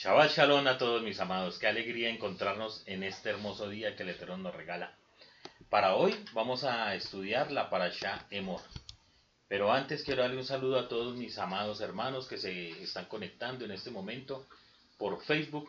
[0.00, 1.58] Shabbat Shalom a todos mis amados.
[1.58, 4.96] Qué alegría encontrarnos en este hermoso día que el Eterno nos regala.
[5.70, 8.60] Para hoy vamos a estudiar la Parashá Emor.
[9.48, 13.64] Pero antes quiero darle un saludo a todos mis amados hermanos que se están conectando
[13.64, 14.46] en este momento
[14.98, 15.68] por Facebook.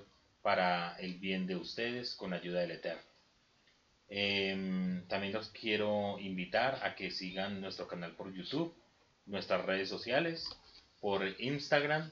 [0.42, 3.02] para el bien de ustedes con ayuda del Eterno.
[4.09, 8.74] Em, también los quiero invitar a que sigan nuestro canal por YouTube,
[9.26, 10.48] nuestras redes sociales,
[11.01, 12.10] por Instagram,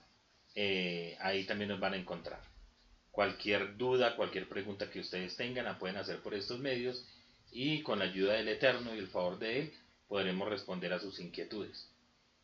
[0.54, 2.40] eh, ahí también nos van a encontrar.
[3.10, 7.06] Cualquier duda, cualquier pregunta que ustedes tengan, la pueden hacer por estos medios
[7.50, 9.72] y con la ayuda del Eterno y el favor de Él
[10.08, 11.88] podremos responder a sus inquietudes.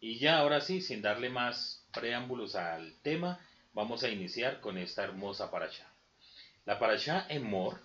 [0.01, 3.39] Y ya ahora sí, sin darle más preámbulos al tema,
[3.73, 5.91] vamos a iniciar con esta hermosa parasha.
[6.65, 7.81] La parasha Emor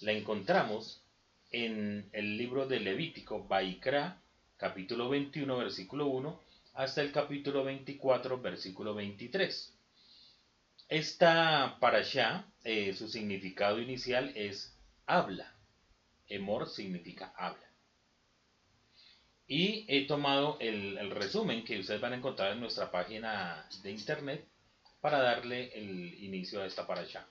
[0.00, 1.02] la encontramos
[1.50, 4.20] en el libro de Levítico, Baikra,
[4.56, 6.40] capítulo 21, versículo 1,
[6.74, 9.72] hasta el capítulo 24, versículo 23.
[10.88, 15.52] Esta parasha, eh, su significado inicial es habla.
[16.28, 17.66] Emor significa habla.
[19.48, 23.92] Y he tomado el, el, resumen que ustedes van a encontrar en nuestra página de
[23.92, 24.44] internet
[25.06, 27.24] para darle el inicio a esta paracha.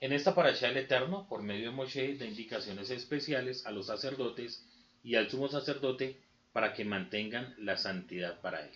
[0.00, 4.66] En esta paracha el Eterno, por medio de Moshe, da indicaciones especiales a los sacerdotes
[5.04, 6.16] y al sumo sacerdote
[6.52, 8.72] para que mantengan la santidad para él.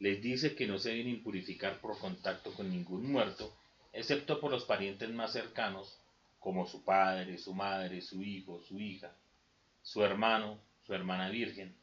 [0.00, 3.56] Les dice que no se deben impurificar por contacto con ningún muerto,
[3.92, 5.96] excepto por los parientes más cercanos,
[6.40, 9.12] como su padre, su madre, su hijo, su hija,
[9.84, 11.76] su hermano, su hermana virgen.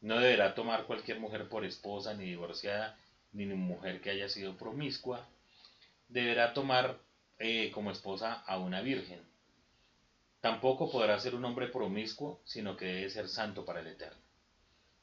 [0.00, 2.98] No deberá tomar cualquier mujer por esposa ni divorciada
[3.32, 5.28] ni mujer que haya sido promiscua,
[6.08, 6.98] deberá tomar
[7.38, 9.20] eh, como esposa a una virgen.
[10.40, 14.20] Tampoco podrá ser un hombre promiscuo, sino que debe ser santo para el Eterno.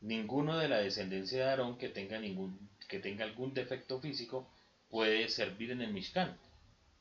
[0.02, 4.50] Ninguno de la descendencia de Aarón que tenga, ningún, que tenga algún defecto físico
[4.90, 6.38] puede servir en el Mishkan.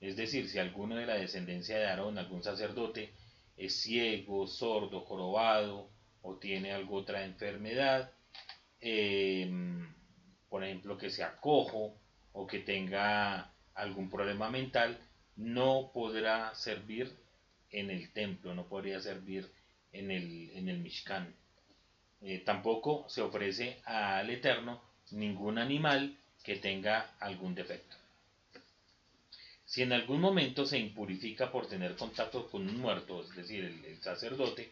[0.00, 3.12] Es decir, si alguno de la descendencia de Aarón, algún sacerdote,
[3.56, 5.88] es ciego, sordo, jorobado
[6.22, 8.10] o tiene alguna otra enfermedad,
[8.80, 9.48] eh,
[10.54, 11.98] por ejemplo, que sea cojo
[12.32, 14.96] o que tenga algún problema mental,
[15.34, 17.12] no podrá servir
[17.72, 19.50] en el templo, no podría servir
[19.90, 21.34] en el, en el Mishkan.
[22.22, 27.96] Eh, tampoco se ofrece al Eterno ningún animal que tenga algún defecto.
[29.64, 34.00] Si en algún momento se impurifica por tener contacto con un muerto, es decir, el,
[34.00, 34.70] sacerdote,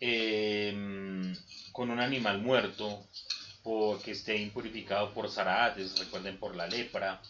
[0.00, 1.34] eh,
[1.72, 3.08] con un animal muerto,
[4.02, 7.20] que esté impurificado por zarates, recuerden por la lepra,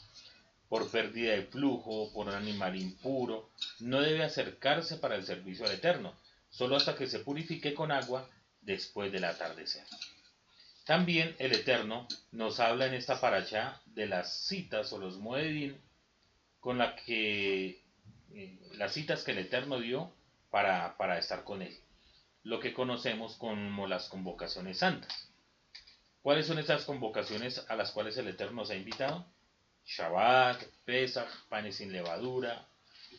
[0.68, 3.50] por pérdida de flujo, por un animal impuro,
[3.80, 6.14] no debe acercarse para el servicio al Eterno,
[6.50, 8.28] solo hasta que se purifique con agua
[8.60, 9.84] después del atardecer.
[10.84, 15.76] También el Eterno nos habla en esta paracha de las citas o los moedín
[16.60, 17.82] con la que
[18.34, 20.12] eh, las citas que el Eterno dio
[20.50, 21.76] para, para estar con él,
[22.42, 25.27] lo que conocemos como las convocaciones santas.
[26.22, 29.26] ¿Cuáles son estas convocaciones a las cuales el Eterno nos ha invitado?
[29.86, 32.68] Shabbat, Pesach, panes sin levadura,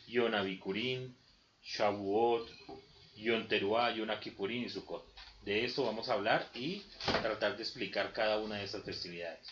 [0.06, 1.14] Yom Abikurim,
[1.62, 2.48] Shavuot,
[3.16, 4.10] Yom Teruah, Yom
[4.50, 5.04] y Sukkot.
[5.42, 6.82] De esto vamos a hablar y
[7.22, 9.48] tratar de explicar cada una de estas festividades.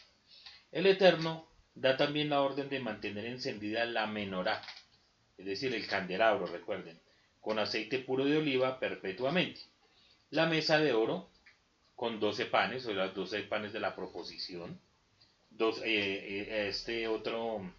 [0.70, 4.62] El Eterno da también la orden de mantener encendida la menorá,
[5.38, 7.00] es decir, el candelabro, recuerden,
[7.40, 9.62] con aceite puro de oliva perpetuamente.
[10.30, 11.30] La mesa de oro
[11.98, 14.80] con 12 panes, o las 12 panes de la proposición.
[15.50, 17.74] Dos, eh, eh, este otro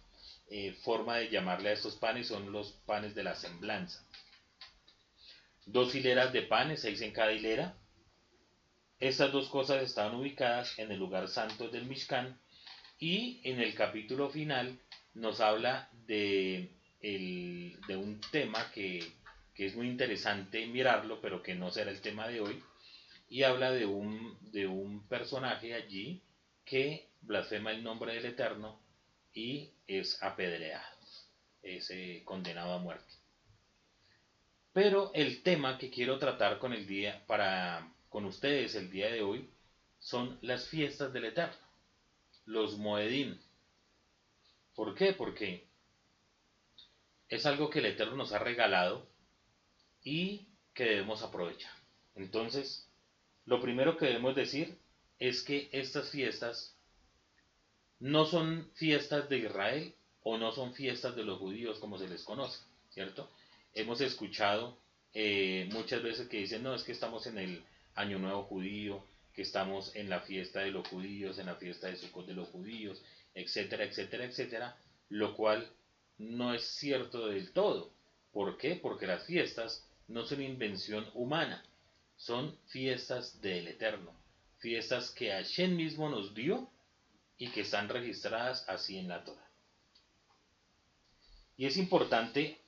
[0.50, 4.04] eh, forma de llamarle a estos panes son los panes de la semblanza.
[5.64, 7.74] Dos hileras de panes, seis en cada hilera.
[8.98, 12.38] Estas dos cosas estaban ubicadas en el lugar santo del Mishkan
[12.98, 14.78] y en el capítulo final
[15.14, 16.68] nos habla de,
[17.00, 19.02] de un tema que,
[19.54, 22.62] que es muy interesante mirarlo, pero que no será el tema de hoy,
[23.30, 26.20] y habla de un, de un personaje allí
[26.64, 28.78] que blasfema el nombre del Eterno
[29.32, 30.84] y es apedreado.
[31.62, 31.90] es
[32.24, 33.14] condenado a muerte.
[34.72, 39.22] Pero el tema que quiero tratar con el día para con ustedes el día de
[39.22, 39.48] hoy
[40.00, 41.54] son las fiestas del Eterno,
[42.46, 43.38] los Moedim.
[44.74, 45.12] ¿Por qué?
[45.12, 45.68] Porque
[47.28, 49.06] es algo que el Eterno nos ha regalado
[50.02, 51.72] y que debemos aprovechar.
[52.16, 52.89] Entonces,
[53.50, 54.78] lo primero que debemos decir
[55.18, 56.76] es que estas fiestas
[57.98, 59.92] no son fiestas de Israel
[60.22, 62.60] o no son fiestas de los judíos como se les conoce,
[62.90, 63.28] ¿cierto?
[63.74, 64.78] Hemos escuchado
[65.14, 67.64] eh, muchas veces que dicen, no, es que estamos en el
[67.96, 69.02] Año Nuevo Judío,
[69.34, 72.50] que estamos en la fiesta de los judíos, en la fiesta de Sukkot de los
[72.50, 73.02] judíos,
[73.34, 74.76] etcétera, etcétera, etcétera,
[75.08, 75.68] lo cual
[76.18, 77.90] no es cierto del todo.
[78.30, 78.76] ¿Por qué?
[78.76, 81.64] Porque las fiestas no son invención humana,
[82.20, 84.12] son fiestas del Eterno,
[84.58, 86.68] fiestas que Hashem mismo nos dio
[87.38, 89.50] y que están registradas así en la Torah.
[91.56, 92.60] Y es importante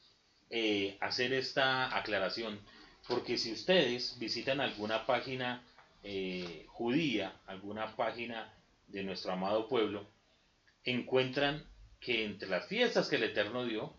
[0.48, 2.58] eh, hacer esta aclaración,
[3.06, 5.62] porque si ustedes visitan alguna página
[6.02, 8.54] eh, judía, alguna página
[8.86, 10.06] de nuestro amado pueblo,
[10.82, 11.62] encuentran
[12.00, 13.94] que entre las fiestas que el Eterno dio,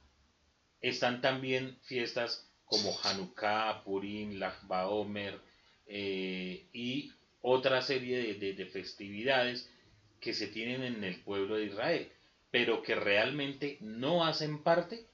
[0.81, 5.39] están también fiestas como Hanukkah, Purim, Lag Baomer
[5.85, 7.11] eh, y
[7.43, 9.69] otra serie de, festividades
[10.19, 12.11] que se tienen en el pueblo de Israel,
[12.49, 15.05] pero que realmente no hacen parte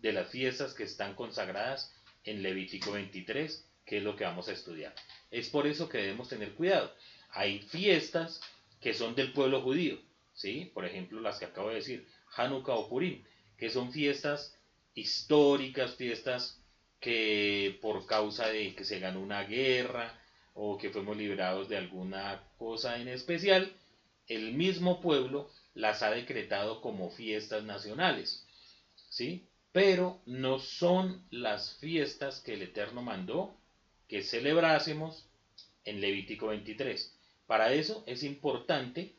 [0.00, 1.94] de las fiestas que están consagradas
[2.24, 4.96] en Levítico 23, que es lo que vamos a estudiar.
[5.30, 6.92] Es por eso que debemos tener cuidado.
[7.30, 8.40] Hay fiestas
[8.80, 10.00] que son del pueblo judío,
[10.32, 10.72] ¿sí?
[10.74, 12.04] Por ejemplo, las que acabo de decir,
[12.34, 13.22] Hanukkah o Purim,
[13.56, 14.58] que son fiestas
[14.94, 16.60] históricas, fiestas
[17.04, 20.18] que por causa de que se ganó una guerra
[20.54, 23.70] o que fuimos liberados de alguna cosa en especial,
[24.26, 28.46] el mismo pueblo las ha decretado como fiestas nacionales,
[29.10, 29.46] ¿sí?
[29.70, 33.54] Pero no son las fiestas que el Eterno mandó
[34.08, 35.26] que celebrásemos
[35.84, 37.14] en Levítico 23.
[37.46, 39.14] Para eso es importante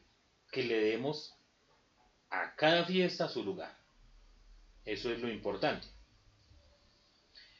[0.51, 1.35] que le demos
[2.31, 3.77] a cada fiesta su lugar.
[4.85, 5.94] Eso es lo importante.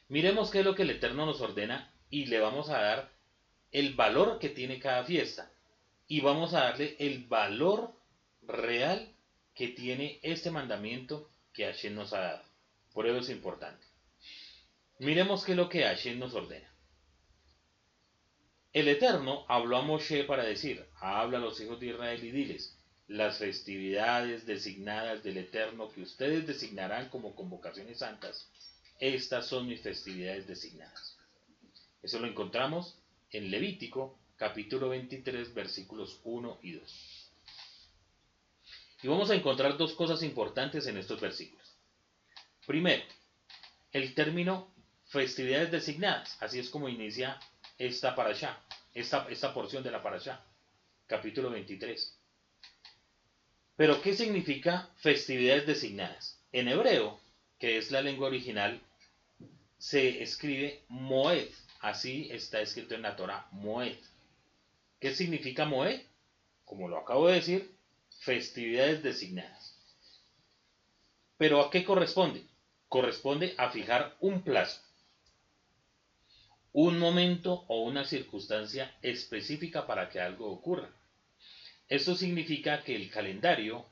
[0.08, 3.12] Miremos qué es lo que el Eterno nos ordena y le vamos a dar
[3.72, 5.50] el valor que tiene cada fiesta.
[6.06, 7.92] Y vamos a darle el valor
[8.42, 9.12] real
[9.54, 12.42] que tiene este mandamiento que Hashem nos ha dado.
[12.92, 13.84] Por eso es importante.
[15.00, 16.70] Miremos qué es lo que Hashem nos ordena.
[18.72, 22.78] El Eterno habló a Moshe para decir, habla a los hijos de Israel y diles,
[23.08, 28.50] las festividades designadas del Eterno que ustedes designarán como convocaciones santas
[29.00, 31.16] estas son mis festividades designadas.
[32.02, 32.98] Eso lo encontramos
[33.30, 37.30] en Levítico capítulo 23 versículos 1 y 2.
[39.02, 41.76] Y vamos a encontrar dos cosas importantes en estos versículos.
[42.66, 43.04] Primero,
[43.92, 44.72] el término
[45.06, 46.36] festividades designadas.
[46.40, 47.38] Así es como inicia
[47.78, 48.58] esta parasha,
[48.94, 50.40] esta, esta porción de la parasha,
[51.06, 52.18] capítulo 23.
[53.76, 56.40] Pero, ¿qué significa festividades designadas?
[56.52, 57.20] En hebreo,
[57.58, 58.80] que es la lengua original,
[59.78, 61.48] se escribe Moed.
[61.80, 63.98] Así está escrito en la Torah, Moed.
[65.00, 66.00] ¿Qué significa Moed?
[66.64, 67.76] Como lo acabo de decir,
[68.20, 69.74] festividades designadas.
[71.36, 72.44] ¿Pero a qué corresponde?
[72.88, 74.80] Corresponde a fijar un plazo,
[76.72, 80.88] un momento o una circunstancia específica para que algo ocurra.
[81.88, 83.86] Esto significa que el calendario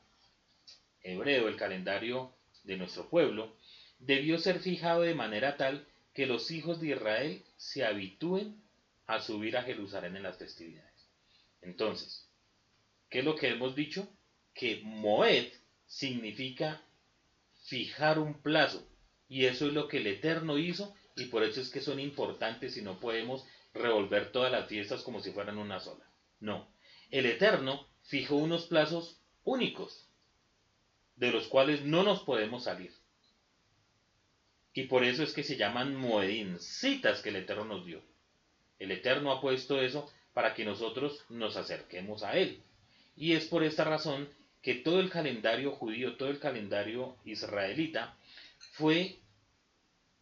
[1.01, 2.33] hebreo, el calendario
[2.65, 3.55] de nuestro pueblo,
[3.99, 8.61] debió ser fijado de manera tal que los hijos de Israel se habitúen
[9.07, 11.09] a subir a Jerusalén en las festividades.
[11.61, 12.27] Entonces,
[13.09, 14.07] ¿qué es lo que hemos dicho?
[14.53, 15.51] Que Moed
[15.85, 16.81] significa
[17.65, 18.87] fijar un plazo.
[19.27, 22.77] Y eso es lo que el Eterno hizo y por eso es que son importantes
[22.77, 26.05] y no podemos revolver todas las fiestas como si fueran una sola.
[26.39, 26.67] No,
[27.11, 30.04] el Eterno fijó unos plazos únicos
[31.15, 32.91] de los cuales no nos podemos salir.
[34.73, 38.01] Y por eso es que se llaman Moedín, citas que el Eterno nos dio.
[38.77, 42.61] El Eterno ha puesto eso para que nosotros nos acerquemos a Él.
[43.15, 44.27] Y es por esta razón
[44.61, 48.17] que todo el calendario judío, todo el calendario israelita,
[48.73, 49.19] fue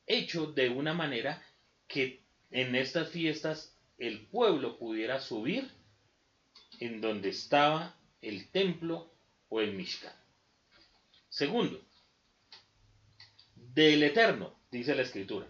[0.06, 1.42] hecho de una manera
[1.88, 2.22] que
[2.52, 5.72] en estas fiestas el pueblo pudiera subir
[6.80, 9.12] en donde estaba el templo
[9.50, 10.14] o el Mishkan.
[11.34, 11.82] Segundo,
[13.56, 15.48] del Eterno, dice la Escritura.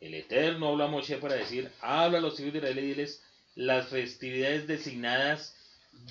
[0.00, 3.22] El Eterno habla a Moshe para decir, habla a los hijos de Israel y diles
[3.54, 5.54] las festividades designadas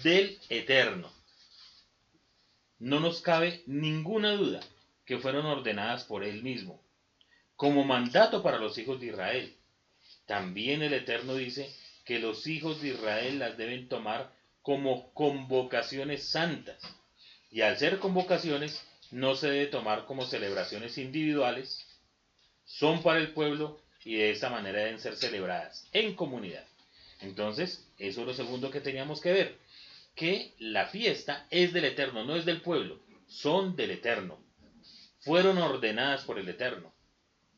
[0.04, 1.12] del Eterno.
[2.78, 4.62] No nos cabe ninguna duda
[5.04, 6.82] que fueron ordenadas por él mismo,
[7.58, 9.54] como mandato para los hijos de Israel.
[10.28, 11.70] También el Eterno dice
[12.06, 16.82] que los hijos de Israel las deben tomar como convocaciones santas.
[17.52, 21.86] Y al ser convocaciones, no se debe tomar como celebraciones individuales,
[22.66, 26.66] son para el pueblo y de esta manera deben ser celebradas en comunidad.
[27.22, 29.58] Entonces, eso es lo segundo que teníamos que ver,
[30.16, 34.38] que la fiesta es del Eterno, no es del pueblo, son del Eterno.
[35.22, 36.94] Fueron ordenadas por el Eterno.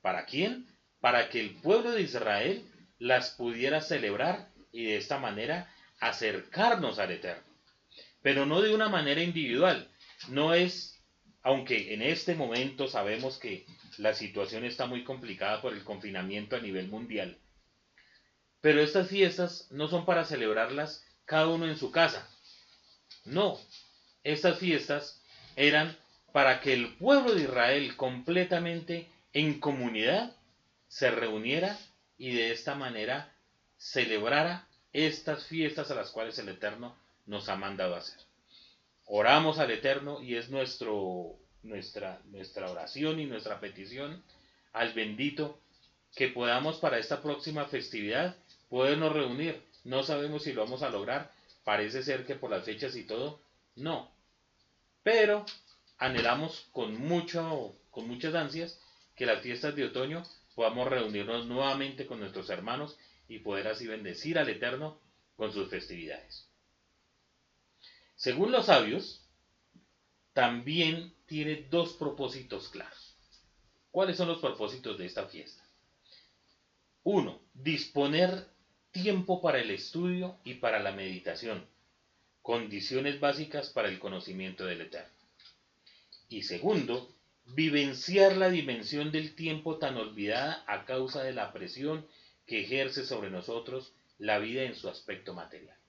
[0.01, 0.67] ¿Para quién?
[1.00, 2.63] Para que el pueblo de Israel
[2.98, 7.43] las pudiera celebrar y de esta manera acercarnos al Eterno.
[8.22, 9.88] Pero no de una manera individual.
[10.29, 11.00] No es,
[11.43, 13.65] aunque en este momento sabemos que
[13.98, 17.38] la situación está muy complicada por el confinamiento a nivel mundial,
[18.62, 22.27] pero estas fiestas no son para celebrarlas cada uno en su casa.
[23.25, 23.60] No,
[24.24, 25.21] estas fiestas
[25.55, 25.98] eran
[26.31, 30.36] para que el pueblo de Israel completamente en comunidad
[30.88, 31.77] se reuniera
[32.17, 33.33] y de esta manera
[33.77, 36.95] celebrara estas fiestas a las cuales el Eterno
[37.25, 38.19] nos ha mandado hacer.
[39.05, 44.24] Oramos al Eterno y es nuestro, nuestra, nuestra oración y nuestra petición
[44.74, 45.60] al bendito
[46.15, 48.36] que podamos para esta próxima festividad
[48.70, 49.62] podernos reunir.
[49.84, 51.31] No sabemos si lo vamos a lograr.
[51.63, 53.39] Parece ser que por las fechas y todo,
[53.75, 54.12] no.
[55.03, 55.46] Pero
[55.98, 58.79] anhelamos con, mucho, con muchas ansias
[59.15, 60.24] que las fiestas de otoño
[60.55, 65.00] podamos reunirnos nuevamente con nuestros hermanos y poder así bendecir al Eterno
[65.36, 66.50] con sus festividades.
[68.22, 69.28] Según los sabios,
[70.34, 73.16] también tiene dos propósitos claros.
[73.90, 75.63] ¿Cuáles son los propósitos de esta fiesta?
[77.01, 78.48] Uno, disponer
[78.92, 81.66] tiempo para el estudio y para la meditación,
[82.44, 85.18] condiciones básicas para el conocimiento del Eterno.
[86.30, 87.12] Y segundo,
[87.46, 92.06] vivenciar la dimensión del tiempo tan olvidada a causa de la presión
[92.46, 95.80] que ejerce sobre nosotros la vida en su aspecto material.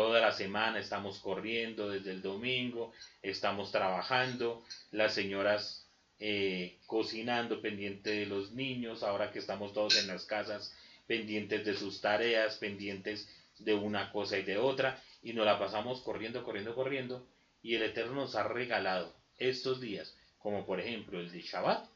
[0.00, 2.90] Toda la semana estamos corriendo desde el domingo,
[3.20, 5.86] estamos trabajando, las señoras
[6.18, 10.74] eh, cocinando pendiente de los niños, ahora que estamos todos en las casas
[11.06, 13.28] pendientes de sus tareas, pendientes
[13.58, 17.26] de una cosa y de otra, y nos la pasamos corriendo, corriendo, corriendo,
[17.62, 21.86] y el Eterno nos ha regalado estos días, como por ejemplo el de Shabbat,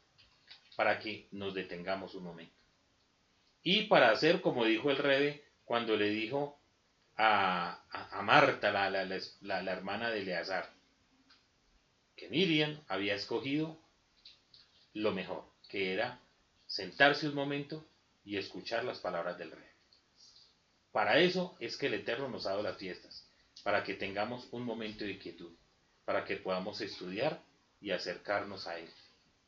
[0.75, 2.53] para que nos detengamos un momento.
[3.63, 6.59] Y para hacer como dijo el Rebe cuando le dijo
[7.17, 10.69] a, Marta, la, la, la, la, hermana de Eleazar,
[12.15, 13.77] que Miriam había escogido
[14.93, 16.19] lo mejor, que era
[16.65, 17.85] sentarse un momento
[18.23, 19.69] y escuchar las palabras del rey.
[20.91, 23.27] Para eso es que el Eterno nos ha dado las fiestas,
[23.63, 25.51] para que tengamos un momento de quietud,
[26.05, 27.41] para que podamos estudiar
[27.81, 28.89] y acercarnos a Él,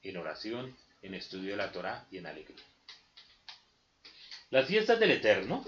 [0.03, 2.63] en oración, en estudio de la Torah y en alegría.
[4.49, 5.65] Las fiestas del Eterno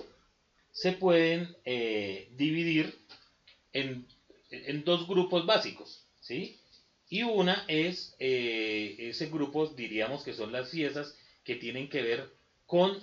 [0.71, 2.97] se pueden eh, dividir
[3.73, 4.07] en,
[4.83, 6.59] dos grupos básicos, ¿sí?
[7.07, 12.29] Y una es, eh, ese grupo diríamos que son las fiestas que tienen que ver
[12.65, 12.97] con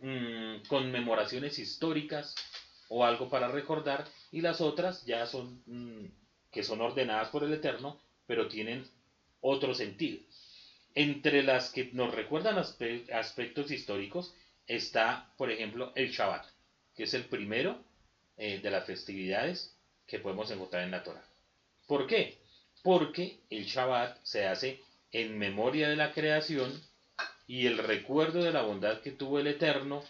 [0.00, 2.34] mm, conmemoraciones históricas
[2.88, 6.06] o algo para recordar y las otras ya son mm,
[6.50, 8.86] que son ordenadas por el Eterno pero tienen
[9.40, 10.20] otro sentido.
[10.94, 14.34] Entre las que nos recuerdan aspectos históricos
[14.68, 16.46] está, por ejemplo, el Shabbat,
[16.94, 17.82] que es el primero
[18.36, 19.74] eh, de las festividades
[20.06, 21.24] que podemos encontrar en la Torah.
[21.86, 22.38] ¿Por qué?
[22.82, 26.80] Porque el Shabbat se hace en memoria de la creación
[27.46, 30.04] y el recuerdo de la bondad que tuvo el Eterno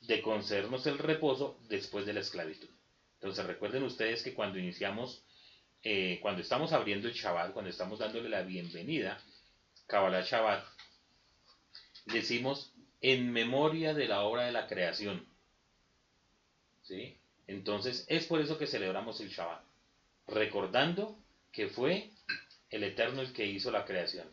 [0.00, 2.68] de concedernos el reposo después de la esclavitud.
[3.14, 5.22] Entonces recuerden ustedes que cuando iniciamos,
[5.82, 9.18] eh, cuando estamos abriendo el Shabbat, cuando estamos dándole la bienvenida,
[9.86, 10.64] Kabbalah Shabbat,
[12.06, 12.73] decimos
[13.06, 15.26] en memoria de la obra de la creación.
[16.84, 17.18] ¿Sí?
[17.46, 19.62] Entonces es por eso que celebramos el Shabbat,
[20.26, 21.14] recordando
[21.52, 22.10] que fue
[22.70, 24.26] el Eterno el que hizo la creación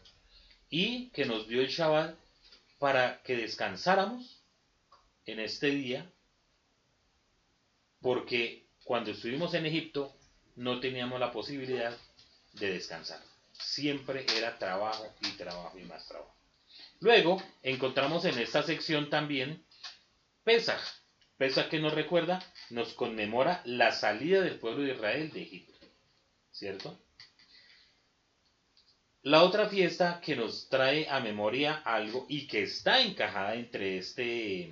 [0.69, 2.15] y que nos dio el Shabbat
[2.79, 4.39] para que descansáramos
[5.25, 6.09] en este día,
[7.99, 10.15] porque cuando estuvimos en Egipto
[10.55, 11.93] no teníamos la posibilidad
[12.53, 13.19] de descansar.
[13.51, 16.40] Siempre era trabajo y trabajo y más trabajo.
[17.01, 19.65] Luego encontramos en esta sección también
[20.43, 20.79] Pesach.
[21.35, 22.39] Pesach que nos recuerda,
[22.69, 25.73] nos conmemora la salida del pueblo de Israel de Egipto.
[26.51, 26.99] ¿Cierto?
[29.23, 34.71] La otra fiesta que nos trae a memoria algo y que está encajada entre este,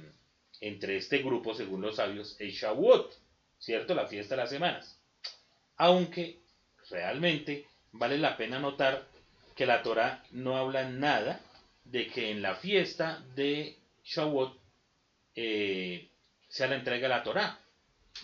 [0.62, 3.12] entre este grupo, según los sabios, es Shavuot,
[3.58, 3.96] ¿cierto?
[3.96, 5.00] La fiesta de las semanas.
[5.78, 6.42] Aunque
[6.92, 9.08] realmente vale la pena notar
[9.56, 11.42] que la Torah no habla nada
[11.92, 14.60] de que en la fiesta de Shavuot
[15.36, 16.10] eh,
[16.48, 17.60] sea la entrega de la Torah.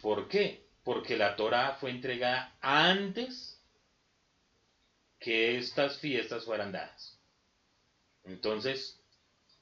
[0.02, 0.68] ¿Por qué?
[0.84, 3.60] Porque la Torah fue entregada antes
[5.20, 7.20] que estas fiestas fueran dadas.
[8.24, 9.00] Entonces,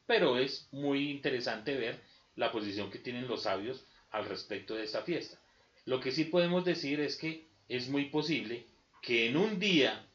[0.06, 2.02] pero es muy interesante ver
[2.36, 5.40] la posición que tienen los sabios al respecto de esta fiesta.
[5.86, 8.66] Lo que sí podemos decir es que es muy posible
[9.02, 10.06] que en un día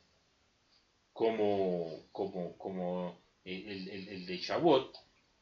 [1.13, 3.19] como, como, como
[3.49, 4.97] el, de Shavuot,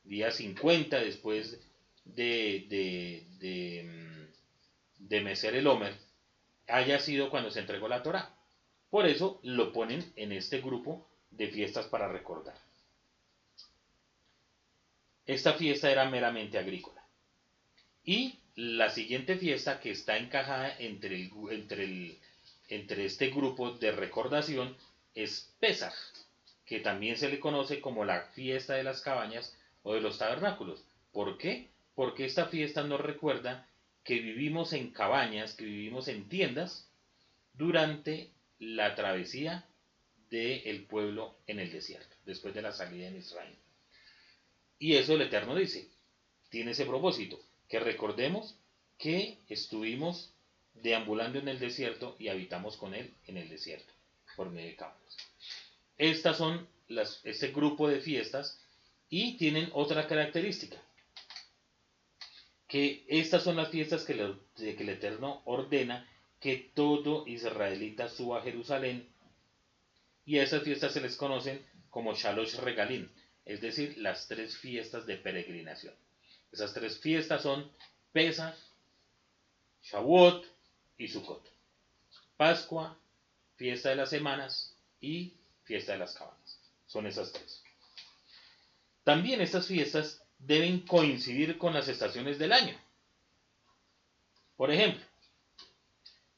[0.05, 1.59] día 50 después
[2.05, 5.97] de, de, de, mm, de el Homer,
[6.69, 8.33] haya sido cuando se entregó la Torah.
[8.91, 12.57] Por eso lo ponen en este grupo de fiestas para recordar.
[15.27, 17.05] Esta fiesta era meramente agrícola.
[18.05, 22.19] Y la siguiente fiesta que está encajada entre, el, entre, el,
[22.69, 24.77] entre este grupo de recordación
[25.15, 25.95] es Pesach,
[26.67, 30.85] que también se le conoce como la fiesta de las cabañas o de los tabernáculos.
[31.13, 31.71] ¿Por qué?
[31.95, 33.69] Porque esta fiesta nos recuerda
[34.05, 36.89] que vivimos en cabañas, que vivimos en tiendas
[37.55, 39.65] durante la travesía
[40.31, 43.55] del pueblo en el desierto, después de la salida en Israel.
[44.79, 45.89] Y eso el Eterno dice,
[46.51, 48.59] tiene ese propósito, que recordemos
[48.99, 50.33] que estuvimos
[50.75, 53.93] deambulando en el desierto y habitamos con Él en el desierto,
[54.37, 55.17] por medio de campos.
[55.99, 58.61] Estas son las, este grupo de fiestas
[59.09, 60.81] y tienen otra característica,
[62.69, 64.15] que estas son las fiestas que,
[64.57, 66.09] que el Eterno ordena
[66.41, 69.09] que todo israelita suba a Jerusalén
[70.25, 73.11] y a esas fiestas se les conocen como Shalosh Regalín,
[73.45, 75.95] es decir, las tres fiestas de peregrinación.
[76.53, 77.71] Esas tres fiestas son
[78.13, 78.57] Pesach,
[79.83, 80.45] Shavuot
[80.99, 81.49] y Sukkot.
[82.37, 82.99] Pascua,
[83.57, 85.35] fiesta de las semanas y
[85.67, 86.59] fiesta de las cabanas.
[86.87, 87.63] Son esas tres.
[89.05, 92.79] También estas fiestas deben coincidir con las estaciones del año.
[94.57, 95.05] Por ejemplo,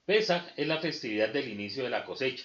[0.05, 2.45] Pesach es la festividad del inicio de la cosecha.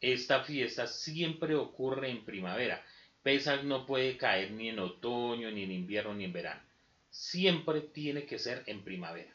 [0.00, 2.84] Esta fiesta siempre ocurre en primavera.
[3.22, 6.62] Pesach no puede caer ni en otoño, ni en invierno, ni en verano.
[7.10, 9.32] Siempre tiene que ser en primavera.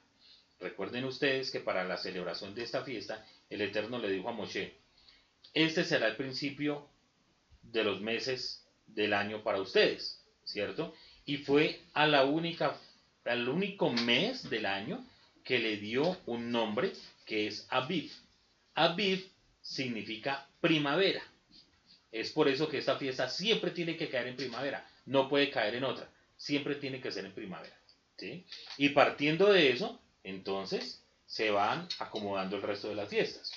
[0.59, 4.80] Recuerden ustedes que para la celebración de esta fiesta, el Eterno le dijo a Moshe,
[5.53, 6.87] este será el principio
[7.61, 10.93] de los meses del año para ustedes, ¿cierto?
[11.25, 12.77] Y fue a la única,
[13.25, 15.05] al único mes del año
[15.43, 16.93] que le dio un nombre
[17.25, 18.11] que es Aviv.
[18.75, 19.27] Aviv
[19.61, 21.23] significa primavera.
[22.11, 25.75] Es por eso que esta fiesta siempre tiene que caer en primavera, no puede caer
[25.75, 27.75] en otra, siempre tiene que ser en primavera.
[28.17, 28.45] ¿sí?
[28.77, 33.51] Y partiendo de eso, entonces se van acomodando el resto de las fiestas.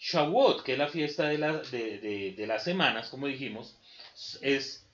[0.00, 1.36] Shavuot, que es la fiesta de,
[2.34, 3.76] de, las semanas, como dijimos,
[4.40, 4.86] es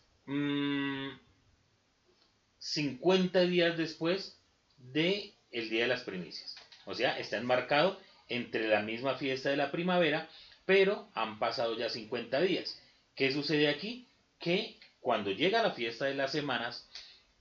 [2.58, 4.36] 50 mm, días después
[4.78, 6.56] del el Día de las Primicias.
[6.86, 10.28] O sea, está enmarcado entre la misma fiesta de la primavera,
[10.64, 12.76] pero han pasado ya 50 días.
[13.14, 14.08] ¿Qué sucede aquí?
[14.40, 16.88] Que cuando llega la fiesta de las semanas,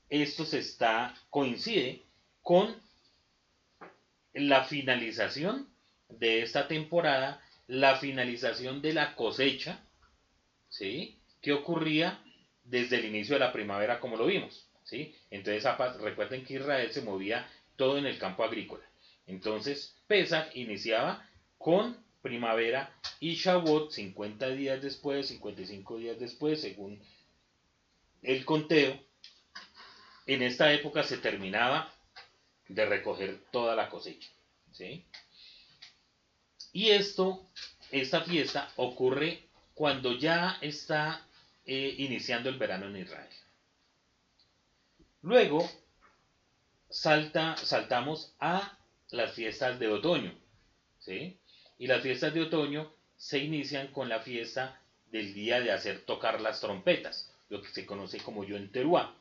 [0.09, 2.03] esto se está, coincide
[2.43, 2.79] con
[4.33, 5.67] la finalización
[6.09, 9.83] de esta temporada, la finalización de la cosecha,
[10.69, 11.19] ¿sí?
[11.41, 12.21] Que ocurría
[12.63, 15.15] desde el inicio de la primavera, como lo vimos, ¿sí?
[15.31, 15.65] Entonces,
[15.99, 18.83] recuerden que Israel se movía todo en el campo agrícola.
[19.27, 27.01] Entonces, Pesach iniciaba con primavera y Shavuot 50 días después, 55 días después, según
[28.21, 28.99] el conteo,
[30.25, 31.91] en esta época se terminaba
[32.67, 34.29] de recoger toda la cosecha.
[34.71, 35.05] ¿sí?
[36.75, 37.47] Y esto,
[37.89, 39.43] esta fiesta ocurre
[39.75, 41.25] cuando ya está
[41.65, 43.29] eh, iniciando el verano en Israel.
[45.21, 45.71] Luego
[46.89, 48.77] salta, saltamos a
[49.11, 50.33] las fiestas de otoño.
[50.99, 51.37] ¿sí?
[51.79, 54.81] Y las fiestas de otoño se inician con la fiesta
[55.13, 59.15] del día de hacer tocar las trompetas, lo que se conoce como Yom Teruah.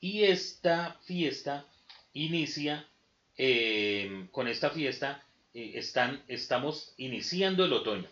[0.00, 1.66] Y esta fiesta
[2.14, 2.88] inicia,
[3.36, 5.25] eh, con esta fiesta
[5.56, 8.08] eh, están, estamos iniciando el otoño.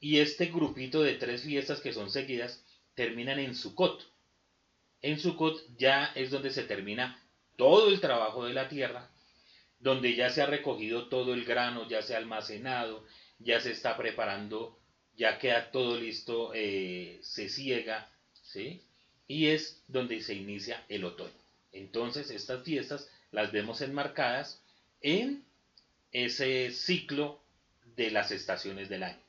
[0.00, 2.60] Y este grupito de tres fiestas que son seguidas
[2.96, 4.04] terminan en Sukkot.
[5.00, 7.22] En Sukkot ya es donde se termina
[7.54, 9.08] todo el trabajo de la tierra,
[9.78, 13.06] donde ya se ha recogido todo el grano, ya se ha almacenado,
[13.38, 14.76] ya se está preparando,
[15.16, 18.10] ya queda todo listo, eh, se ciega,
[18.42, 18.82] ¿sí?
[19.28, 21.30] y es donde se inicia el otoño.
[21.70, 24.60] Entonces estas fiestas las vemos enmarcadas
[25.00, 25.44] en
[26.14, 27.42] ese ciclo
[27.96, 29.20] de las estaciones del año.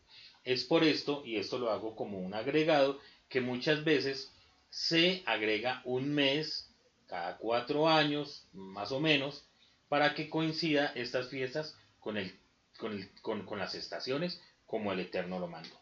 [0.45, 4.31] Es por esto, y esto lo hago como un agregado, que muchas veces
[4.69, 6.69] se agrega un mes
[7.07, 9.45] cada cuatro años, más o menos,
[9.89, 12.37] para que coincida estas fiestas con, el,
[12.77, 15.79] con, con las estaciones como el Eterno lo mandó.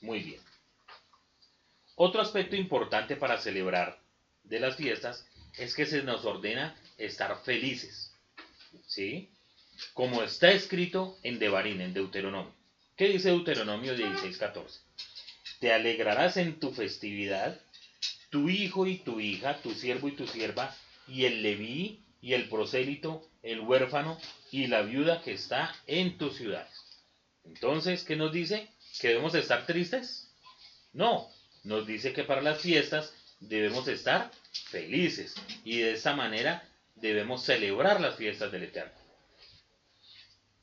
[0.00, 0.40] Muy bien.
[1.96, 4.00] Otro aspecto importante para celebrar
[4.44, 5.26] de las fiestas
[5.56, 8.12] es que se nos ordena estar felices.
[8.86, 9.30] ¿Sí?
[9.94, 12.52] Como está escrito en Devarín, en Deuteronomio.
[12.96, 14.80] ¿Qué dice Deuteronomio 16:14?
[15.60, 17.60] Te alegrarás en tu festividad,
[18.30, 20.76] tu hijo y tu hija, tu siervo y tu sierva,
[21.06, 24.18] y el leví y el prosélito, el huérfano
[24.50, 26.72] y la viuda que está en tus ciudades.
[27.44, 28.68] Entonces, ¿qué nos dice?
[29.00, 30.30] ¿Que debemos estar tristes?
[30.92, 31.28] No,
[31.64, 34.30] nos dice que para las fiestas debemos estar
[34.70, 36.68] felices y de esa manera
[37.00, 38.92] debemos celebrar las fiestas del Eterno.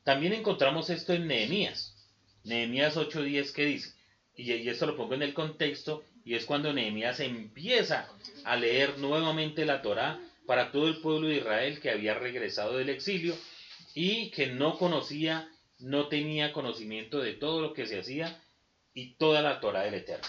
[0.03, 1.95] También encontramos esto en Nehemías.
[2.43, 3.93] Nehemías 8:10 que dice,
[4.37, 8.07] y, esto lo pongo en el contexto, y es cuando Nehemías empieza
[8.43, 12.89] a leer nuevamente la Torá para todo el pueblo de Israel que había regresado del
[12.89, 13.35] exilio
[13.95, 18.39] y que no conocía, no tenía conocimiento de todo lo que se hacía
[18.93, 20.27] y toda la Torá del Eterno.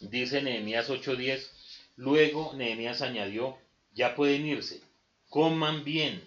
[0.00, 1.50] Dice Nehemías 8:10,
[1.96, 3.58] luego Nehemías añadió,
[3.92, 4.80] ya pueden irse,
[5.28, 6.22] coman bien,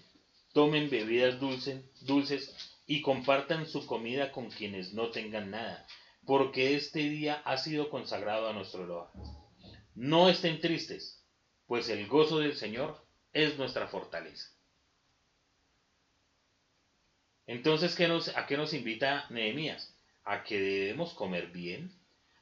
[0.53, 5.85] tomen bebidas dulces, y compartan su comida con quienes no tengan nada,
[6.25, 9.11] porque este día ha sido consagrado a nuestro Loa.
[9.95, 11.23] No estén tristes,
[11.65, 14.49] pues el gozo del Señor es nuestra fortaleza.
[17.47, 19.95] Entonces, ¿qué nos, ¿a qué nos invita Nehemías?
[20.23, 21.91] A que debemos comer bien,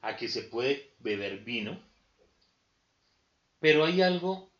[0.00, 1.82] a que se puede beber vino.
[3.58, 4.51] Pero hay algo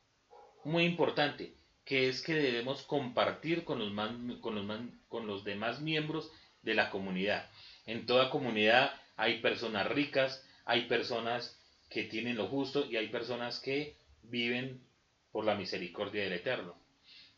[0.65, 1.53] muy importante,
[1.85, 6.31] que es que debemos compartir con los, con, los con los demás miembros
[6.63, 7.51] de la comunidad.
[7.87, 11.59] En toda comunidad hay personas ricas, hay personas
[11.91, 14.81] que tienen lo justo y hay personas que viven
[15.33, 16.75] por la misericordia del Eterno.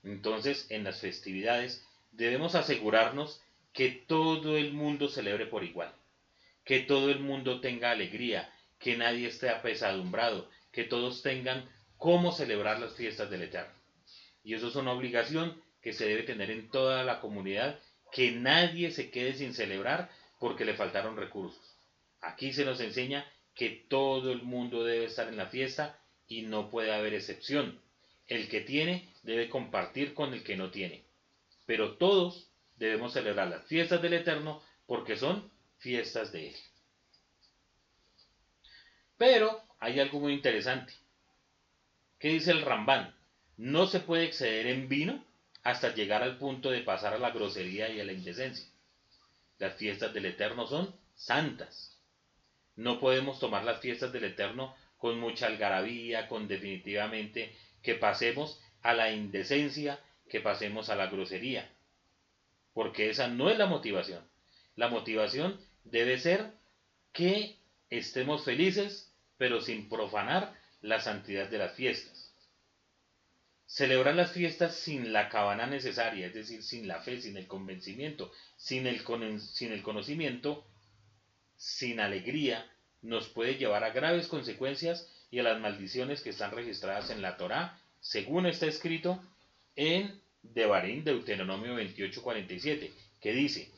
[0.03, 3.41] Entonces, en las festividades debemos asegurarnos
[3.73, 5.93] que todo el mundo celebre por igual
[6.65, 11.69] que todo el mundo tenga alegría, que nadie esté apesadumbrado, que todos tengan
[12.05, 13.73] cómo celebrar las fiestas del Eterno.
[14.43, 17.79] Y eso es una obligación que se debe tener en toda la comunidad,
[18.13, 21.65] que nadie se quede sin celebrar porque le faltaron recursos.
[22.21, 26.69] Aquí se nos enseña que todo el mundo debe estar en la fiesta y no
[26.69, 27.81] puede haber excepción.
[28.27, 31.05] El que tiene debe compartir con el que no tiene.
[31.65, 36.57] Pero todos debemos celebrar las fiestas del Eterno porque son fiestas de él.
[39.17, 40.93] Pero hay algo muy interesante.
[42.25, 43.15] ¿Qué dice el Rambán?
[43.59, 45.23] No se puede exceder en vino
[45.63, 48.67] hasta llegar al punto de pasar a la grosería y a la indecencia.
[49.59, 52.01] Las fiestas del Eterno son santas.
[52.77, 58.95] No podemos tomar las fiestas del Eterno con mucha algarabía, con definitivamente que pasemos a
[58.95, 61.71] la indecencia, que pasemos a la grosería.
[62.73, 64.27] Porque esa no es la motivación.
[64.77, 66.53] La motivación debe ser
[67.13, 67.59] que
[67.91, 72.14] estemos felices, pero sin profanar la santidad de las fiestas.
[73.75, 78.31] Celebrar las fiestas sin la cabana necesaria, es decir, sin la fe, sin el convencimiento,
[78.57, 79.01] sin el,
[79.41, 80.65] sin el conocimiento,
[81.57, 82.71] sin alegría,
[83.03, 87.37] nos puede llevar a graves consecuencias y a las maldiciones que están registradas en la
[87.37, 89.21] Torá, según está escrito
[89.75, 93.73] en Devarim, Deuteronomio 28:47, que dice,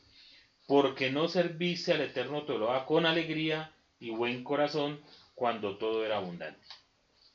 [0.67, 5.01] porque no serviste al Eterno Toloa con alegría y buen corazón
[5.35, 6.61] cuando todo era abundante.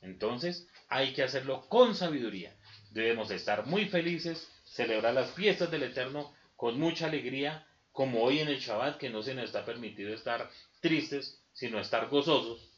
[0.03, 2.53] Entonces hay que hacerlo con sabiduría.
[2.91, 8.49] Debemos estar muy felices, celebrar las fiestas del Eterno con mucha alegría, como hoy en
[8.49, 10.49] el Shabbat, que no se nos está permitido estar
[10.81, 12.69] tristes, sino estar gozosos,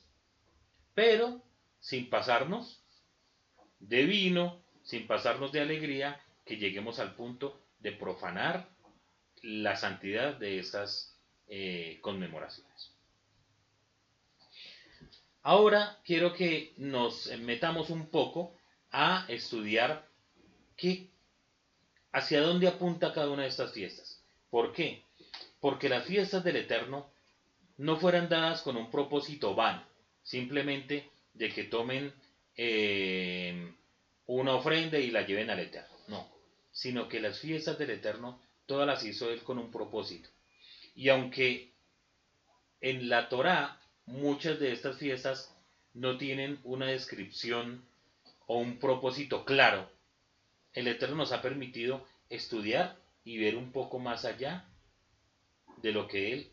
[0.94, 1.42] pero
[1.80, 2.84] sin pasarnos
[3.80, 8.70] de vino, sin pasarnos de alegría, que lleguemos al punto de profanar
[9.42, 12.93] la santidad de estas eh, conmemoraciones.
[15.44, 18.56] Ahora quiero que nos metamos un poco
[18.92, 20.08] a estudiar
[20.78, 21.10] qué,
[22.14, 24.24] hacia dónde apunta cada una de estas fiestas.
[24.50, 25.04] ¿Por qué?
[25.60, 27.12] Porque las fiestas del Eterno
[27.78, 29.84] no fueran dadas con un propósito vano,
[30.22, 32.14] simplemente de que tomen
[32.56, 33.74] eh,
[34.28, 35.98] una ofrenda y la lleven al Eterno.
[36.08, 36.30] No,
[36.72, 40.30] sino que las fiestas del Eterno todas las hizo él con un propósito.
[40.96, 41.74] Y aunque
[42.80, 45.56] en la Torá muchas de estas fiestas
[45.94, 47.86] no tienen una descripción
[48.48, 49.90] o un propósito claro,
[50.74, 54.66] el Eterno nos ha permitido estudiar y ver un poco más allá
[55.78, 56.52] de lo que Él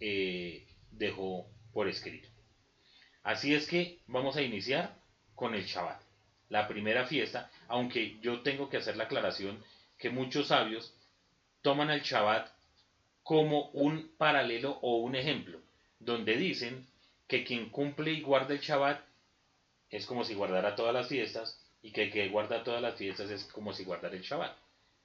[0.00, 2.28] eh, dejó por escrito.
[3.22, 4.98] Así es que vamos a iniciar
[5.34, 6.02] con el Shabbat,
[6.48, 9.62] la primera fiesta, aunque yo tengo que hacer la aclaración
[9.98, 10.92] que muchos sabios
[11.62, 12.50] toman el Shabbat
[13.22, 15.61] como un paralelo o un ejemplo,
[16.04, 16.86] donde dicen
[17.28, 19.00] que quien cumple y guarda el Shabbat
[19.90, 23.44] es como si guardara todas las fiestas y que que guarda todas las fiestas es
[23.44, 24.56] como si guardara el Shabbat.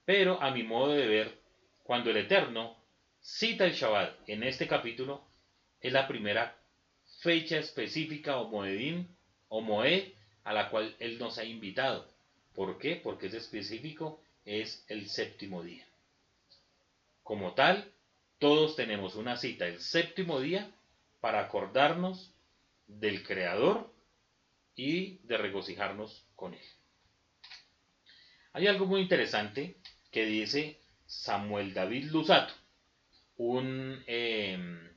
[0.05, 1.37] Pero a mi modo de ver,
[1.83, 2.77] cuando el Eterno
[3.21, 5.21] cita el Shabbat en este capítulo,
[5.81, 6.57] es la primera
[7.19, 9.07] fecha específica o moedín
[9.49, 12.07] o moed a la cual Él nos ha invitado.
[12.53, 12.95] ¿Por qué?
[12.95, 15.85] Porque es específico, es el séptimo día.
[17.23, 17.91] Como tal,
[18.39, 20.71] todos tenemos una cita el séptimo día
[21.19, 22.33] para acordarnos
[22.87, 23.93] del Creador
[24.75, 26.65] y de regocijarnos con Él.
[28.53, 29.77] Hay algo muy interesante
[30.11, 32.53] que dice Samuel David Lusato,
[33.37, 34.89] un em,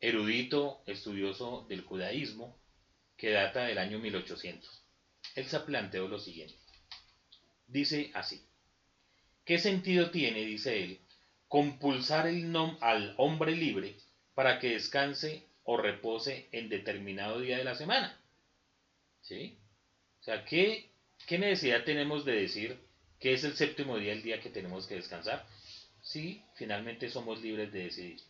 [0.00, 2.58] erudito estudioso del judaísmo
[3.16, 4.82] que data del año 1800.
[5.34, 6.54] Él se planteó lo siguiente.
[7.66, 8.44] Dice así.
[9.44, 11.00] ¿Qué sentido tiene, dice él,
[11.48, 13.96] compulsar el nom al hombre libre
[14.34, 18.18] para que descanse o repose en determinado día de la semana?
[19.20, 19.58] ¿Sí?
[20.20, 20.90] O sea, ¿qué,
[21.26, 22.78] qué necesidad tenemos de decir
[23.18, 25.46] que es el séptimo día el día que tenemos que descansar?
[26.00, 28.20] Si finalmente somos libres de decidir.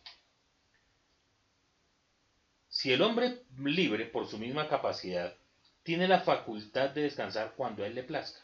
[2.69, 5.37] Si el hombre libre, por su misma capacidad,
[5.83, 8.41] tiene la facultad de descansar cuando a él le plazca.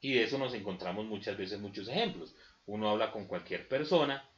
[0.00, 2.34] Y de eso nos encontramos muchas veces muchos ejemplos.
[2.66, 4.28] Uno habla con cualquier persona,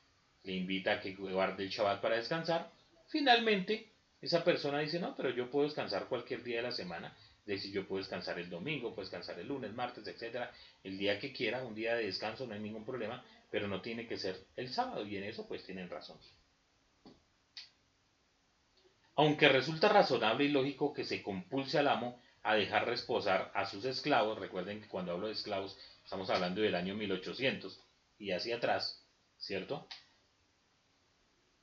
[0.47, 2.71] le invita a que guarde el Shabbat para descansar.
[3.09, 3.91] Finalmente,
[4.23, 7.15] esa persona dice, no, pero yo puedo descansar cualquier día de la semana.
[7.41, 10.51] Es decir, yo puedo descansar el domingo, puedo descansar el lunes, martes, etcétera,
[10.83, 14.07] el día que quiera, un día de descanso, no hay ningún problema, pero no tiene
[14.07, 16.19] que ser el sábado, y en eso pues tienen razón.
[19.15, 23.85] Aunque resulta razonable y lógico que se compulse al amo a dejar reposar a sus
[23.85, 27.81] esclavos, recuerden que cuando hablo de esclavos estamos hablando del año 1800
[28.19, 29.03] y hacia atrás,
[29.39, 29.87] ¿cierto?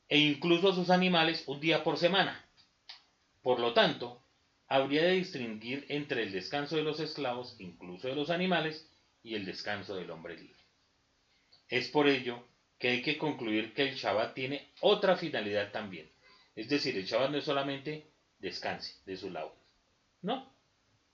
[0.09, 2.45] E incluso a sus animales un día por semana.
[3.41, 4.23] Por lo tanto,
[4.67, 8.87] habría de distinguir entre el descanso de los esclavos, incluso de los animales,
[9.23, 10.59] y el descanso del hombre libre.
[11.69, 12.45] Es por ello
[12.77, 16.11] que hay que concluir que el Shabbat tiene otra finalidad también,
[16.55, 19.55] es decir, el Shabbat no es solamente descanse de su labor,
[20.21, 20.53] no,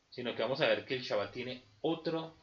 [0.09, 2.35] sino que vamos a ver que el Shabbat tiene otro,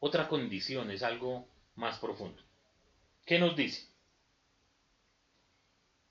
[0.00, 2.42] otra condición, es algo más profundo.
[3.26, 3.86] ¿Qué nos dice?